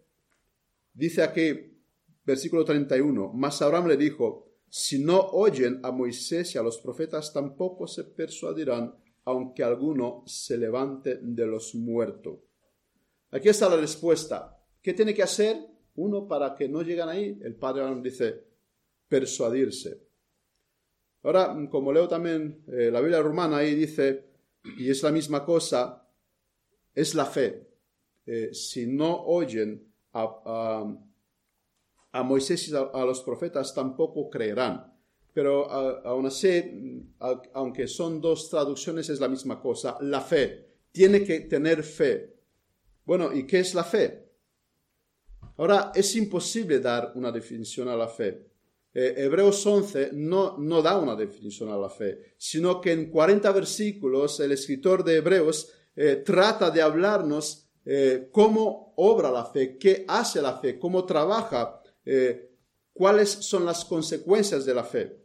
dice 0.93 1.23
aquí, 1.23 1.73
versículo 2.23 2.63
31, 2.63 3.33
mas 3.33 3.61
Abraham 3.61 3.87
le 3.87 3.97
dijo, 3.97 4.53
si 4.69 5.03
no 5.03 5.19
oyen 5.19 5.79
a 5.83 5.91
Moisés 5.91 6.55
y 6.55 6.57
a 6.57 6.63
los 6.63 6.77
profetas, 6.77 7.33
tampoco 7.33 7.87
se 7.87 8.03
persuadirán, 8.03 8.95
aunque 9.25 9.63
alguno 9.63 10.23
se 10.25 10.57
levante 10.57 11.19
de 11.21 11.45
los 11.47 11.75
muertos. 11.75 12.39
Aquí 13.33 13.49
está 13.49 13.67
la 13.67 13.77
respuesta. 13.77 14.55
¿Qué 14.79 14.93
tiene 14.93 15.11
que 15.11 15.23
hacer 15.23 15.57
uno 15.95 16.27
para 16.27 16.53
que 16.53 16.69
no 16.69 16.83
lleguen 16.83 17.09
ahí? 17.09 17.39
El 17.41 17.55
padre 17.55 17.81
Abraham 17.81 18.03
dice, 18.03 18.43
persuadirse. 19.07 20.03
Ahora, 21.23 21.57
como 21.71 21.91
leo 21.91 22.07
también 22.07 22.63
eh, 22.67 22.91
la 22.91 22.99
Biblia 22.99 23.23
romana, 23.23 23.57
ahí 23.57 23.73
dice, 23.73 24.25
y 24.77 24.87
es 24.87 25.01
la 25.01 25.11
misma 25.11 25.43
cosa, 25.43 26.07
es 26.93 27.15
la 27.15 27.25
fe. 27.25 27.69
Eh, 28.27 28.53
si 28.53 28.85
no 28.85 29.23
oyen 29.25 29.91
a, 30.13 30.85
a, 32.11 32.23
Moisés 32.23 32.69
y 32.69 32.75
a, 32.75 33.03
los 33.03 33.23
profetas, 33.23 33.73
tampoco 33.73 34.29
creerán. 34.29 34.93
Pero 35.33 35.71
aún 35.71 36.27
así, 36.27 37.09
aunque 37.53 37.87
son 37.87 38.21
dos 38.21 38.51
traducciones, 38.51 39.09
es 39.09 39.19
la 39.19 39.27
misma 39.27 39.59
cosa. 39.59 39.97
La 40.01 40.21
fe. 40.21 40.67
Tiene 40.91 41.23
que 41.23 41.39
tener 41.39 41.81
fe. 41.81 42.32
Bueno, 43.05 43.33
¿y 43.33 43.45
qué 43.45 43.59
es 43.59 43.73
la 43.73 43.83
fe? 43.83 44.29
Ahora, 45.57 45.91
es 45.93 46.15
imposible 46.15 46.79
dar 46.79 47.11
una 47.15 47.31
definición 47.31 47.89
a 47.89 47.95
la 47.95 48.07
fe. 48.07 48.47
Eh, 48.93 49.15
Hebreos 49.17 49.65
11 49.65 50.11
no, 50.13 50.57
no 50.57 50.81
da 50.81 50.97
una 50.97 51.15
definición 51.15 51.69
a 51.69 51.77
la 51.77 51.89
fe, 51.89 52.35
sino 52.37 52.79
que 52.79 52.91
en 52.91 53.09
40 53.09 53.51
versículos 53.51 54.39
el 54.39 54.51
escritor 54.51 55.03
de 55.03 55.17
Hebreos 55.17 55.71
eh, 55.95 56.21
trata 56.25 56.69
de 56.69 56.81
hablarnos 56.81 57.67
eh, 57.85 58.29
cómo 58.31 58.93
obra 58.97 59.31
la 59.31 59.45
fe, 59.45 59.77
qué 59.77 60.05
hace 60.07 60.41
la 60.41 60.59
fe, 60.59 60.77
cómo 60.77 61.05
trabaja, 61.05 61.81
cuáles 62.91 63.29
son 63.29 63.65
las 63.65 63.85
consecuencias 63.85 64.65
de 64.65 64.73
la 64.73 64.83
fe. 64.83 65.23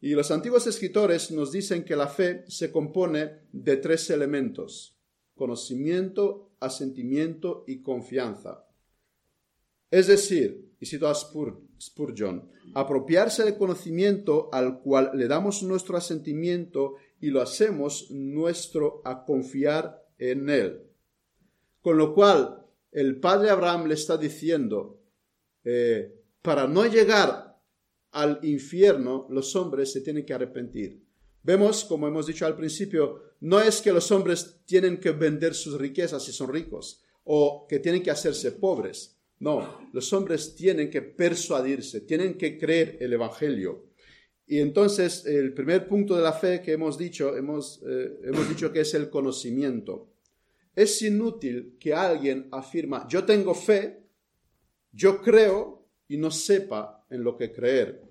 Y 0.00 0.10
los 0.10 0.30
antiguos 0.30 0.66
escritores 0.66 1.30
nos 1.30 1.52
dicen 1.52 1.84
que 1.84 1.94
la 1.94 2.08
fe 2.08 2.44
se 2.48 2.72
compone 2.72 3.46
de 3.52 3.76
tres 3.76 4.10
elementos, 4.10 4.98
conocimiento, 5.34 6.47
asentimiento 6.60 7.64
y 7.66 7.82
confianza. 7.82 8.64
Es 9.90 10.06
decir, 10.06 10.74
y 10.80 10.86
cito 10.86 11.08
a 11.08 11.14
Spurgeon, 11.14 12.48
apropiarse 12.74 13.44
del 13.44 13.56
conocimiento 13.56 14.48
al 14.52 14.80
cual 14.80 15.12
le 15.14 15.26
damos 15.26 15.62
nuestro 15.62 15.96
asentimiento 15.96 16.96
y 17.20 17.30
lo 17.30 17.40
hacemos 17.40 18.10
nuestro 18.10 19.02
a 19.04 19.24
confiar 19.24 20.04
en 20.18 20.50
él. 20.50 20.82
Con 21.80 21.96
lo 21.96 22.14
cual, 22.14 22.66
el 22.92 23.18
padre 23.18 23.50
Abraham 23.50 23.86
le 23.86 23.94
está 23.94 24.16
diciendo, 24.16 25.00
eh, 25.64 26.14
para 26.42 26.66
no 26.66 26.86
llegar 26.86 27.58
al 28.12 28.40
infierno, 28.42 29.26
los 29.30 29.54
hombres 29.56 29.92
se 29.92 30.00
tienen 30.00 30.24
que 30.24 30.34
arrepentir. 30.34 31.07
Vemos, 31.48 31.86
como 31.86 32.06
hemos 32.06 32.26
dicho 32.26 32.44
al 32.44 32.54
principio, 32.54 33.22
no 33.40 33.58
es 33.58 33.80
que 33.80 33.90
los 33.90 34.12
hombres 34.12 34.60
tienen 34.66 34.98
que 34.98 35.12
vender 35.12 35.54
sus 35.54 35.80
riquezas 35.80 36.22
si 36.22 36.30
son 36.30 36.52
ricos 36.52 37.02
o 37.24 37.66
que 37.66 37.78
tienen 37.78 38.02
que 38.02 38.10
hacerse 38.10 38.52
pobres. 38.52 39.16
No, 39.38 39.88
los 39.94 40.12
hombres 40.12 40.54
tienen 40.54 40.90
que 40.90 41.00
persuadirse, 41.00 42.02
tienen 42.02 42.36
que 42.36 42.58
creer 42.58 42.98
el 43.00 43.14
Evangelio. 43.14 43.86
Y 44.46 44.58
entonces 44.58 45.24
el 45.24 45.54
primer 45.54 45.88
punto 45.88 46.14
de 46.14 46.22
la 46.22 46.34
fe 46.34 46.60
que 46.60 46.72
hemos 46.72 46.98
dicho, 46.98 47.34
hemos, 47.34 47.80
eh, 47.88 48.18
hemos 48.24 48.46
dicho 48.46 48.70
que 48.70 48.80
es 48.80 48.92
el 48.92 49.08
conocimiento. 49.08 50.10
Es 50.76 51.00
inútil 51.00 51.78
que 51.80 51.94
alguien 51.94 52.48
afirma, 52.52 53.08
yo 53.08 53.24
tengo 53.24 53.54
fe, 53.54 54.02
yo 54.92 55.22
creo 55.22 55.86
y 56.08 56.18
no 56.18 56.30
sepa 56.30 57.06
en 57.08 57.24
lo 57.24 57.38
que 57.38 57.50
creer. 57.50 58.02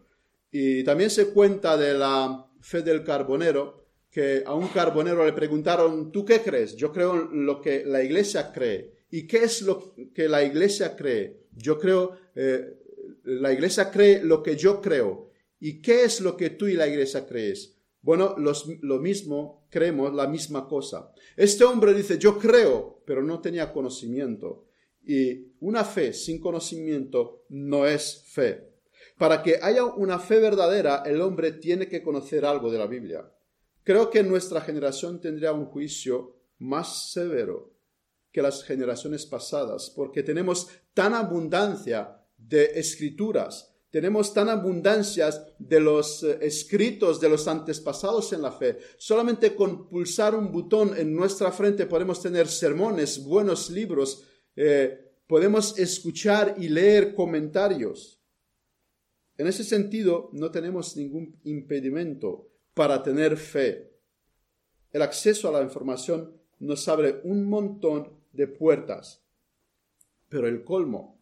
Y 0.50 0.84
también 0.84 1.12
se 1.12 1.28
cuenta 1.28 1.78
de 1.78 1.94
la 1.94 2.47
fe 2.62 2.82
del 2.82 3.04
carbonero, 3.04 3.86
que 4.10 4.44
a 4.46 4.54
un 4.54 4.68
carbonero 4.70 5.26
le 5.26 5.34
preguntaron, 5.34 6.12
¿tú 6.12 6.26
qué 6.26 6.42
crees? 6.42 6.76
Yo 6.76 6.92
creo 6.92 7.16
lo 7.16 7.62
que 7.62 7.84
la 7.86 8.04
iglesia 8.04 8.52
cree. 8.52 8.94
¿Y 9.10 9.28
qué 9.28 9.44
es 9.44 9.62
lo 9.62 9.94
que 10.14 10.28
la 10.28 10.44
iglesia 10.44 10.96
cree? 10.96 11.46
Yo 11.56 11.78
creo, 11.78 12.18
eh, 12.36 12.78
la 13.24 13.54
iglesia 13.54 13.92
cree 13.92 14.22
lo 14.24 14.44
que 14.44 14.56
yo 14.56 14.82
creo. 14.82 15.32
¿Y 15.60 15.82
qué 15.82 16.04
es 16.04 16.22
lo 16.22 16.36
que 16.38 16.52
tú 16.52 16.68
y 16.68 16.74
la 16.74 16.88
iglesia 16.88 17.26
crees? 17.26 17.78
Bueno, 18.02 18.36
lo 18.38 19.00
mismo, 19.00 19.68
creemos 19.70 20.14
la 20.14 20.28
misma 20.28 20.68
cosa. 20.68 21.12
Este 21.36 21.64
hombre 21.64 21.94
dice, 21.94 22.18
yo 22.18 22.38
creo, 22.38 23.02
pero 23.06 23.22
no 23.22 23.42
tenía 23.42 23.74
conocimiento. 23.74 24.68
Y 25.06 25.54
una 25.60 25.84
fe 25.84 26.14
sin 26.14 26.40
conocimiento 26.40 27.46
no 27.50 27.86
es 27.86 28.24
fe. 28.28 28.67
Para 29.18 29.42
que 29.42 29.60
haya 29.62 29.84
una 29.84 30.20
fe 30.20 30.40
verdadera, 30.40 31.04
el 31.06 31.22
hombre 31.22 31.54
tiene 31.54 31.88
que 31.88 32.04
conocer 32.04 32.46
algo 32.46 32.72
de 32.72 32.78
la 32.78 32.86
Biblia. 32.86 33.30
Creo 33.84 34.10
que 34.10 34.24
nuestra 34.24 34.62
generación 34.62 35.20
tendría 35.20 35.54
un 35.54 35.66
juicio 35.66 36.36
más 36.60 37.12
severo 37.12 37.74
que 38.32 38.42
las 38.42 38.64
generaciones 38.64 39.26
pasadas, 39.26 39.92
porque 39.96 40.22
tenemos 40.22 40.68
tan 40.94 41.14
abundancia 41.14 42.22
de 42.38 42.72
escrituras, 42.76 43.74
tenemos 43.90 44.34
tan 44.34 44.50
abundancia 44.50 45.30
de 45.58 45.80
los 45.80 46.22
eh, 46.22 46.38
escritos 46.42 47.20
de 47.20 47.30
los 47.30 47.48
antepasados 47.48 48.34
en 48.34 48.42
la 48.42 48.52
fe. 48.52 48.78
Solamente 48.98 49.56
con 49.56 49.90
pulsar 49.90 50.36
un 50.36 50.52
botón 50.52 50.96
en 50.98 51.16
nuestra 51.16 51.52
frente 51.52 51.88
podemos 51.88 52.22
tener 52.22 52.48
sermones, 52.48 53.24
buenos 53.24 53.70
libros, 53.70 54.24
eh, 54.56 55.16
podemos 55.26 55.80
escuchar 55.80 56.56
y 56.60 56.70
leer 56.70 57.16
comentarios. 57.16 58.17
En 59.38 59.48
ese 59.48 59.64
sentido, 59.64 60.30
no 60.34 60.50
tenemos 60.50 60.98
ningún 60.98 61.40
impedimento 61.44 62.50
para 62.74 63.04
tener 63.04 63.38
fe. 63.38 63.92
El 64.92 65.02
acceso 65.02 65.48
a 65.48 65.52
la 65.52 65.64
información 65.64 66.34
nos 66.60 66.88
abre 66.88 67.22
un 67.24 67.46
montón 67.46 68.10
de 68.34 68.48
puertas. 68.48 69.24
Pero 70.30 70.48
el 70.48 70.64
colmo 70.64 71.20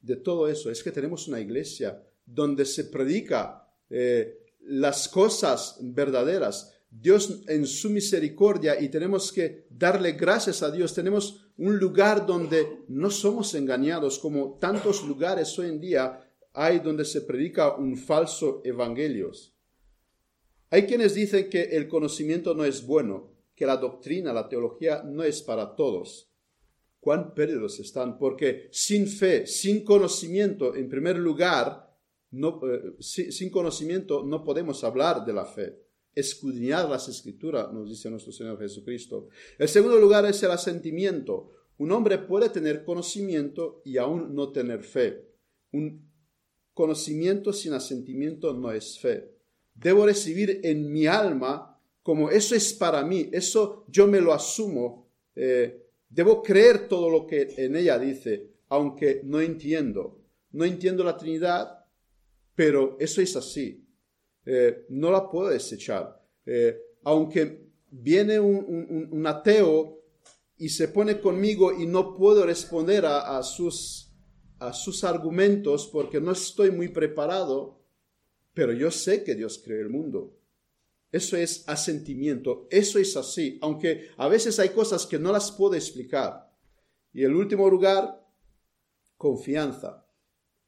de 0.00 0.16
todo 0.16 0.48
eso 0.48 0.70
es 0.70 0.82
que 0.82 0.92
tenemos 0.92 1.28
una 1.28 1.40
iglesia 1.40 2.02
donde 2.24 2.64
se 2.64 2.84
predica 2.84 3.66
eh, 3.90 4.38
las 4.60 5.08
cosas 5.08 5.78
verdaderas. 5.80 6.74
Dios 6.90 7.42
en 7.48 7.66
su 7.66 7.90
misericordia 7.90 8.80
y 8.80 8.88
tenemos 8.88 9.32
que 9.32 9.66
darle 9.70 10.12
gracias 10.12 10.62
a 10.62 10.70
Dios. 10.70 10.94
Tenemos 10.94 11.46
un 11.58 11.78
lugar 11.78 12.26
donde 12.26 12.84
no 12.88 13.10
somos 13.10 13.54
engañados 13.54 14.18
como 14.18 14.58
tantos 14.58 15.04
lugares 15.06 15.58
hoy 15.58 15.68
en 15.68 15.80
día 15.80 16.27
hay 16.52 16.80
donde 16.80 17.04
se 17.04 17.22
predica 17.22 17.76
un 17.76 17.96
falso 17.96 18.62
evangelio. 18.64 19.32
Hay 20.70 20.86
quienes 20.86 21.14
dicen 21.14 21.48
que 21.48 21.62
el 21.62 21.88
conocimiento 21.88 22.54
no 22.54 22.64
es 22.64 22.86
bueno, 22.86 23.32
que 23.54 23.66
la 23.66 23.76
doctrina, 23.76 24.32
la 24.32 24.48
teología 24.48 25.02
no 25.02 25.22
es 25.22 25.42
para 25.42 25.74
todos. 25.74 26.30
Cuán 27.00 27.34
perdidos 27.34 27.78
están, 27.80 28.18
porque 28.18 28.68
sin 28.70 29.06
fe, 29.06 29.46
sin 29.46 29.84
conocimiento, 29.84 30.74
en 30.74 30.88
primer 30.88 31.16
lugar, 31.18 31.88
eh, 32.30 32.94
sin, 33.00 33.50
conocimiento 33.50 34.22
no 34.24 34.44
podemos 34.44 34.84
hablar 34.84 35.24
de 35.24 35.32
la 35.32 35.46
fe. 35.46 35.80
Escudriñar 36.14 36.88
las 36.88 37.08
escrituras, 37.08 37.72
nos 37.72 37.88
dice 37.88 38.10
nuestro 38.10 38.32
Señor 38.32 38.58
Jesucristo. 38.58 39.28
El 39.58 39.68
segundo 39.68 39.98
lugar 39.98 40.26
es 40.26 40.42
el 40.42 40.50
asentimiento. 40.50 41.50
Un 41.78 41.92
hombre 41.92 42.18
puede 42.18 42.50
tener 42.50 42.84
conocimiento 42.84 43.80
y 43.84 43.98
aún 43.98 44.34
no 44.34 44.50
tener 44.50 44.82
fe. 44.82 45.28
Un 45.72 46.07
conocimiento 46.78 47.52
sin 47.52 47.72
asentimiento 47.72 48.54
no 48.54 48.70
es 48.70 49.00
fe. 49.00 49.32
Debo 49.74 50.06
recibir 50.06 50.60
en 50.62 50.92
mi 50.92 51.06
alma 51.06 51.76
como 52.04 52.30
eso 52.30 52.54
es 52.54 52.72
para 52.72 53.02
mí, 53.02 53.28
eso 53.32 53.84
yo 53.88 54.06
me 54.06 54.20
lo 54.20 54.32
asumo, 54.32 55.10
eh, 55.34 55.88
Debo 56.10 56.42
creer 56.42 56.88
todo 56.88 57.10
lo 57.10 57.26
que 57.26 57.54
en 57.58 57.76
ella 57.76 57.98
dice, 57.98 58.50
aunque 58.68 59.20
no 59.24 59.40
entiendo. 59.40 60.22
No 60.52 60.64
entiendo 60.64 61.04
la 61.04 61.16
Trinidad, 61.16 61.84
pero 62.54 62.96
eso 62.98 63.20
es 63.20 63.36
así. 63.36 63.84
Eh, 64.46 64.86
no 64.88 65.10
la 65.10 65.28
puedo 65.28 65.50
desechar. 65.50 66.18
Eh, 66.46 66.80
aunque 67.04 67.68
viene 67.90 68.40
un, 68.40 69.26
ateo 69.26 70.00
y 70.56 70.70
se 70.70 70.88
pone 70.88 71.20
conmigo 71.20 71.72
y 71.78 71.86
no 71.86 72.14
puedo 72.14 72.46
responder 72.46 73.04
a, 73.04 73.42
sus, 73.42 74.07
a 74.58 74.72
sus 74.72 75.04
argumentos 75.04 75.88
porque 75.92 76.20
no 76.20 76.32
estoy 76.32 76.70
muy 76.70 76.88
preparado, 76.88 77.80
pero 78.54 78.72
yo 78.72 78.90
sé 78.90 79.24
que 79.24 79.34
Dios 79.34 79.60
creó 79.64 79.80
el 79.80 79.90
mundo. 79.90 80.36
Eso 81.10 81.36
es 81.36 81.66
asentimiento, 81.68 82.66
eso 82.70 82.98
es 82.98 83.16
así, 83.16 83.58
aunque 83.62 84.10
a 84.16 84.28
veces 84.28 84.58
hay 84.58 84.70
cosas 84.70 85.06
que 85.06 85.18
no 85.18 85.32
las 85.32 85.50
puedo 85.52 85.74
explicar. 85.74 86.52
Y 87.12 87.24
el 87.24 87.34
último 87.34 87.68
lugar, 87.70 88.26
confianza. 89.16 90.06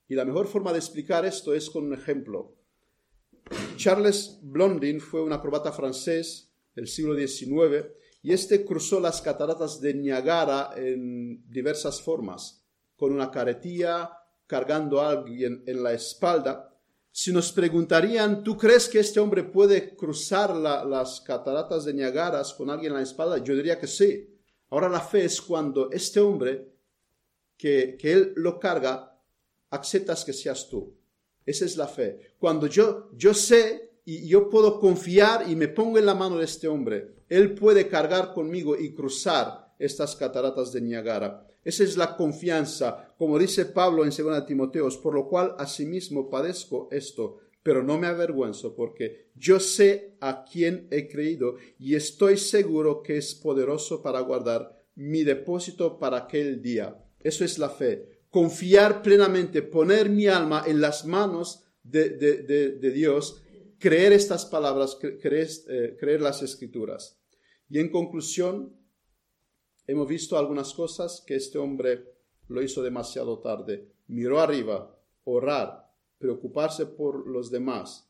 Y 0.09 0.14
la 0.14 0.24
mejor 0.24 0.47
forma 0.47 0.72
de 0.72 0.78
explicar 0.78 1.24
esto 1.26 1.55
es 1.55 1.68
con 1.68 1.84
un 1.84 1.95
ejemplo. 1.95 2.57
Charles 3.76 4.38
Blondin 4.43 5.01
fue 5.01 5.22
un 5.22 5.32
acrobata 5.32 5.72
francés 5.72 6.53
del 6.74 6.86
siglo 6.86 7.14
XIX 7.16 7.86
y 8.22 8.32
este 8.32 8.64
cruzó 8.64 9.01
las 9.01 9.20
cataratas 9.22 9.80
de 9.80 9.95
Niagara 9.95 10.72
en 10.76 11.49
diversas 11.51 12.03
formas, 12.03 12.60
con 13.01 13.13
una 13.13 13.31
caretilla, 13.31 14.11
cargando 14.47 15.01
a 15.01 15.09
alguien 15.09 15.65
en 15.67 15.83
la 15.83 15.95
espalda. 15.95 16.77
Si 17.11 17.33
nos 17.33 17.51
preguntarían, 17.51 18.45
¿tú 18.45 18.59
crees 18.59 18.91
que 18.91 19.01
este 19.01 19.19
hombre 19.19 19.43
puede 19.43 19.97
cruzar 19.97 20.55
las 20.55 21.23
cataratas 21.23 21.87
de 21.87 21.95
Niagara 21.95 22.43
con 22.59 22.69
alguien 22.69 22.93
en 22.93 22.99
la 22.99 23.03
espalda? 23.03 23.39
Yo 23.39 23.57
diría 23.57 23.79
que 23.79 23.87
sí. 23.87 24.39
Ahora 24.69 24.91
la 24.91 25.01
fe 25.01 25.25
es 25.25 25.41
cuando 25.41 25.91
este 25.91 26.21
hombre 26.21 26.75
que, 27.57 27.97
que 27.99 28.13
él 28.13 28.35
lo 28.37 28.61
carga, 28.61 29.19
aceptas 29.71 30.23
que 30.23 30.35
seas 30.35 30.69
tú. 30.69 30.95
Esa 31.47 31.65
es 31.65 31.79
la 31.79 31.89
fe. 31.89 32.35
Cuando 32.39 32.67
yo, 32.67 33.11
yo 33.17 33.33
sé 33.33 33.95
y 34.05 34.29
yo 34.29 34.51
puedo 34.51 34.79
confiar 34.79 35.49
y 35.49 35.57
me 35.57 35.69
pongo 35.69 35.97
en 35.97 36.05
la 36.05 36.15
mano 36.15 36.37
de 36.37 36.45
este 36.45 36.69
hombre, 36.69 37.25
él 37.31 37.55
puede 37.55 37.89
cargar 37.89 38.35
conmigo 38.35 38.77
y 38.77 38.93
cruzar 38.93 39.70
estas 39.81 40.14
cataratas 40.14 40.72
de 40.72 40.81
Niagara. 40.81 41.47
Esa 41.64 41.83
es 41.83 41.97
la 41.97 42.16
confianza, 42.16 43.12
como 43.18 43.39
dice 43.39 43.66
Pablo 43.66 44.05
en 44.05 44.11
2 44.11 44.47
Timoteos, 44.47 44.97
por 44.99 45.14
lo 45.14 45.28
cual 45.28 45.55
asimismo 45.59 46.31
padezco 46.31 46.89
esto, 46.93 47.39
pero 47.62 47.83
no 47.83 47.99
me 47.99 48.07
avergüenzo 48.07 48.74
porque 48.74 49.31
yo 49.35 49.59
sé 49.59 50.16
a 50.20 50.45
quién 50.45 50.87
he 50.91 51.09
creído 51.09 51.57
y 51.78 51.95
estoy 51.95 52.37
seguro 52.37 53.03
que 53.03 53.16
es 53.16 53.35
poderoso 53.35 54.03
para 54.03 54.20
guardar 54.20 54.81
mi 54.95 55.24
depósito 55.24 55.99
para 55.99 56.18
aquel 56.18 56.62
día. 56.62 57.05
Eso 57.18 57.45
es 57.45 57.59
la 57.59 57.68
fe 57.68 58.20
confiar 58.31 59.03
plenamente, 59.03 59.62
poner 59.62 60.09
mi 60.09 60.26
alma 60.26 60.64
en 60.66 60.81
las 60.81 61.05
manos 61.05 61.64
de, 61.83 62.78
Dios, 62.95 63.43
creer 63.78 64.12
estas 64.12 64.47
palabras, 64.47 64.97
creer, 65.20 65.49
eh, 65.68 65.97
creer 65.99 66.20
las 66.20 66.43
escrituras. 66.43 67.20
Y 67.68 67.78
en 67.81 67.91
conclusión, 67.91 68.76
hemos 69.91 70.09
visto 70.09 70.38
algunas 70.38 70.72
cosas 70.72 71.22
que 71.26 71.34
este 71.34 71.59
hombre 71.59 72.05
lo 72.47 72.62
hizo 72.62 72.80
demasiado 72.82 73.41
tarde. 73.41 73.93
Miró 74.07 74.41
arriba, 74.41 74.97
orar, 75.24 75.91
preocuparse 76.18 76.86
por 76.86 77.26
los 77.28 77.51
demás, 77.51 78.09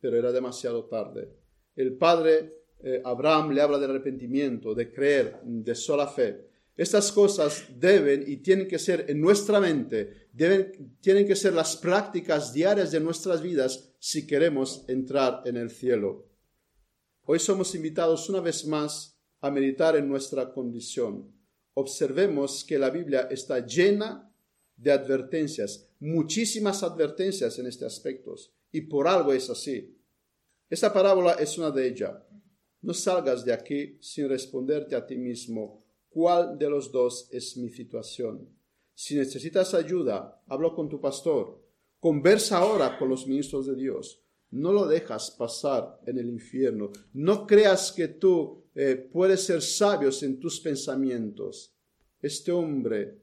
pero 0.00 0.16
era 0.16 0.32
demasiado 0.32 0.86
tarde. 0.86 1.30
El 1.74 1.98
padre 1.98 2.64
eh, 2.80 3.02
Abraham 3.04 3.52
le 3.52 3.60
habla 3.60 3.78
de 3.78 3.84
arrepentimiento, 3.84 4.74
de 4.74 4.90
creer, 4.92 5.40
de 5.42 5.74
sola 5.74 6.06
fe. 6.06 6.48
Estas 6.74 7.12
cosas 7.12 7.66
deben 7.78 8.24
y 8.26 8.38
tienen 8.38 8.66
que 8.66 8.78
ser 8.78 9.06
en 9.08 9.20
nuestra 9.20 9.60
mente, 9.60 10.28
deben, 10.32 10.96
tienen 11.00 11.26
que 11.26 11.36
ser 11.36 11.52
las 11.52 11.76
prácticas 11.76 12.54
diarias 12.54 12.90
de 12.92 13.00
nuestras 13.00 13.42
vidas 13.42 13.94
si 13.98 14.26
queremos 14.26 14.84
entrar 14.88 15.42
en 15.44 15.56
el 15.58 15.70
cielo. 15.70 16.30
Hoy 17.24 17.40
somos 17.40 17.74
invitados 17.74 18.28
una 18.30 18.40
vez 18.40 18.66
más 18.66 19.15
a 19.40 19.50
meditar 19.50 19.96
en 19.96 20.08
nuestra 20.08 20.52
condición. 20.52 21.32
Observemos 21.74 22.64
que 22.64 22.78
la 22.78 22.90
Biblia 22.90 23.28
está 23.30 23.64
llena 23.64 24.32
de 24.76 24.92
advertencias, 24.92 25.88
muchísimas 26.00 26.82
advertencias 26.82 27.58
en 27.58 27.66
este 27.66 27.84
aspecto, 27.84 28.34
y 28.72 28.82
por 28.82 29.08
algo 29.08 29.32
es 29.32 29.48
así. 29.50 29.96
Esta 30.68 30.92
parábola 30.92 31.32
es 31.32 31.56
una 31.58 31.70
de 31.70 31.86
ellas. 31.86 32.12
No 32.82 32.92
salgas 32.92 33.44
de 33.44 33.52
aquí 33.52 33.98
sin 34.00 34.28
responderte 34.28 34.94
a 34.94 35.06
ti 35.06 35.16
mismo 35.16 35.84
cuál 36.08 36.58
de 36.58 36.68
los 36.68 36.92
dos 36.92 37.28
es 37.30 37.56
mi 37.56 37.68
situación. 37.70 38.48
Si 38.94 39.16
necesitas 39.16 39.74
ayuda, 39.74 40.42
hablo 40.46 40.74
con 40.74 40.88
tu 40.88 41.00
pastor. 41.00 41.62
Conversa 42.00 42.58
ahora 42.58 42.98
con 42.98 43.08
los 43.08 43.26
ministros 43.26 43.66
de 43.66 43.76
Dios. 43.76 44.22
No 44.50 44.72
lo 44.72 44.86
dejas 44.86 45.30
pasar 45.30 46.00
en 46.06 46.18
el 46.18 46.28
infierno. 46.28 46.90
No 47.12 47.46
creas 47.46 47.92
que 47.92 48.08
tú 48.08 48.65
eh, 48.78 48.94
puedes 49.10 49.42
ser 49.42 49.62
sabio 49.62 50.10
en 50.20 50.38
tus 50.38 50.60
pensamientos. 50.60 51.74
Este 52.20 52.52
hombre 52.52 53.22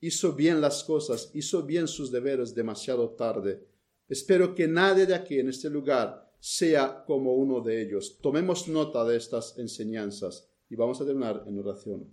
hizo 0.00 0.32
bien 0.32 0.62
las 0.62 0.82
cosas, 0.82 1.30
hizo 1.34 1.62
bien 1.64 1.86
sus 1.86 2.10
deberes 2.10 2.54
demasiado 2.54 3.10
tarde. 3.10 3.66
Espero 4.08 4.54
que 4.54 4.66
nadie 4.66 5.04
de 5.04 5.14
aquí 5.14 5.38
en 5.38 5.50
este 5.50 5.68
lugar 5.68 6.32
sea 6.40 7.04
como 7.04 7.34
uno 7.34 7.60
de 7.60 7.82
ellos. 7.82 8.18
Tomemos 8.22 8.66
nota 8.66 9.04
de 9.04 9.18
estas 9.18 9.58
enseñanzas 9.58 10.48
y 10.70 10.76
vamos 10.76 10.98
a 11.02 11.04
terminar 11.04 11.44
en 11.46 11.58
oración. 11.58 12.06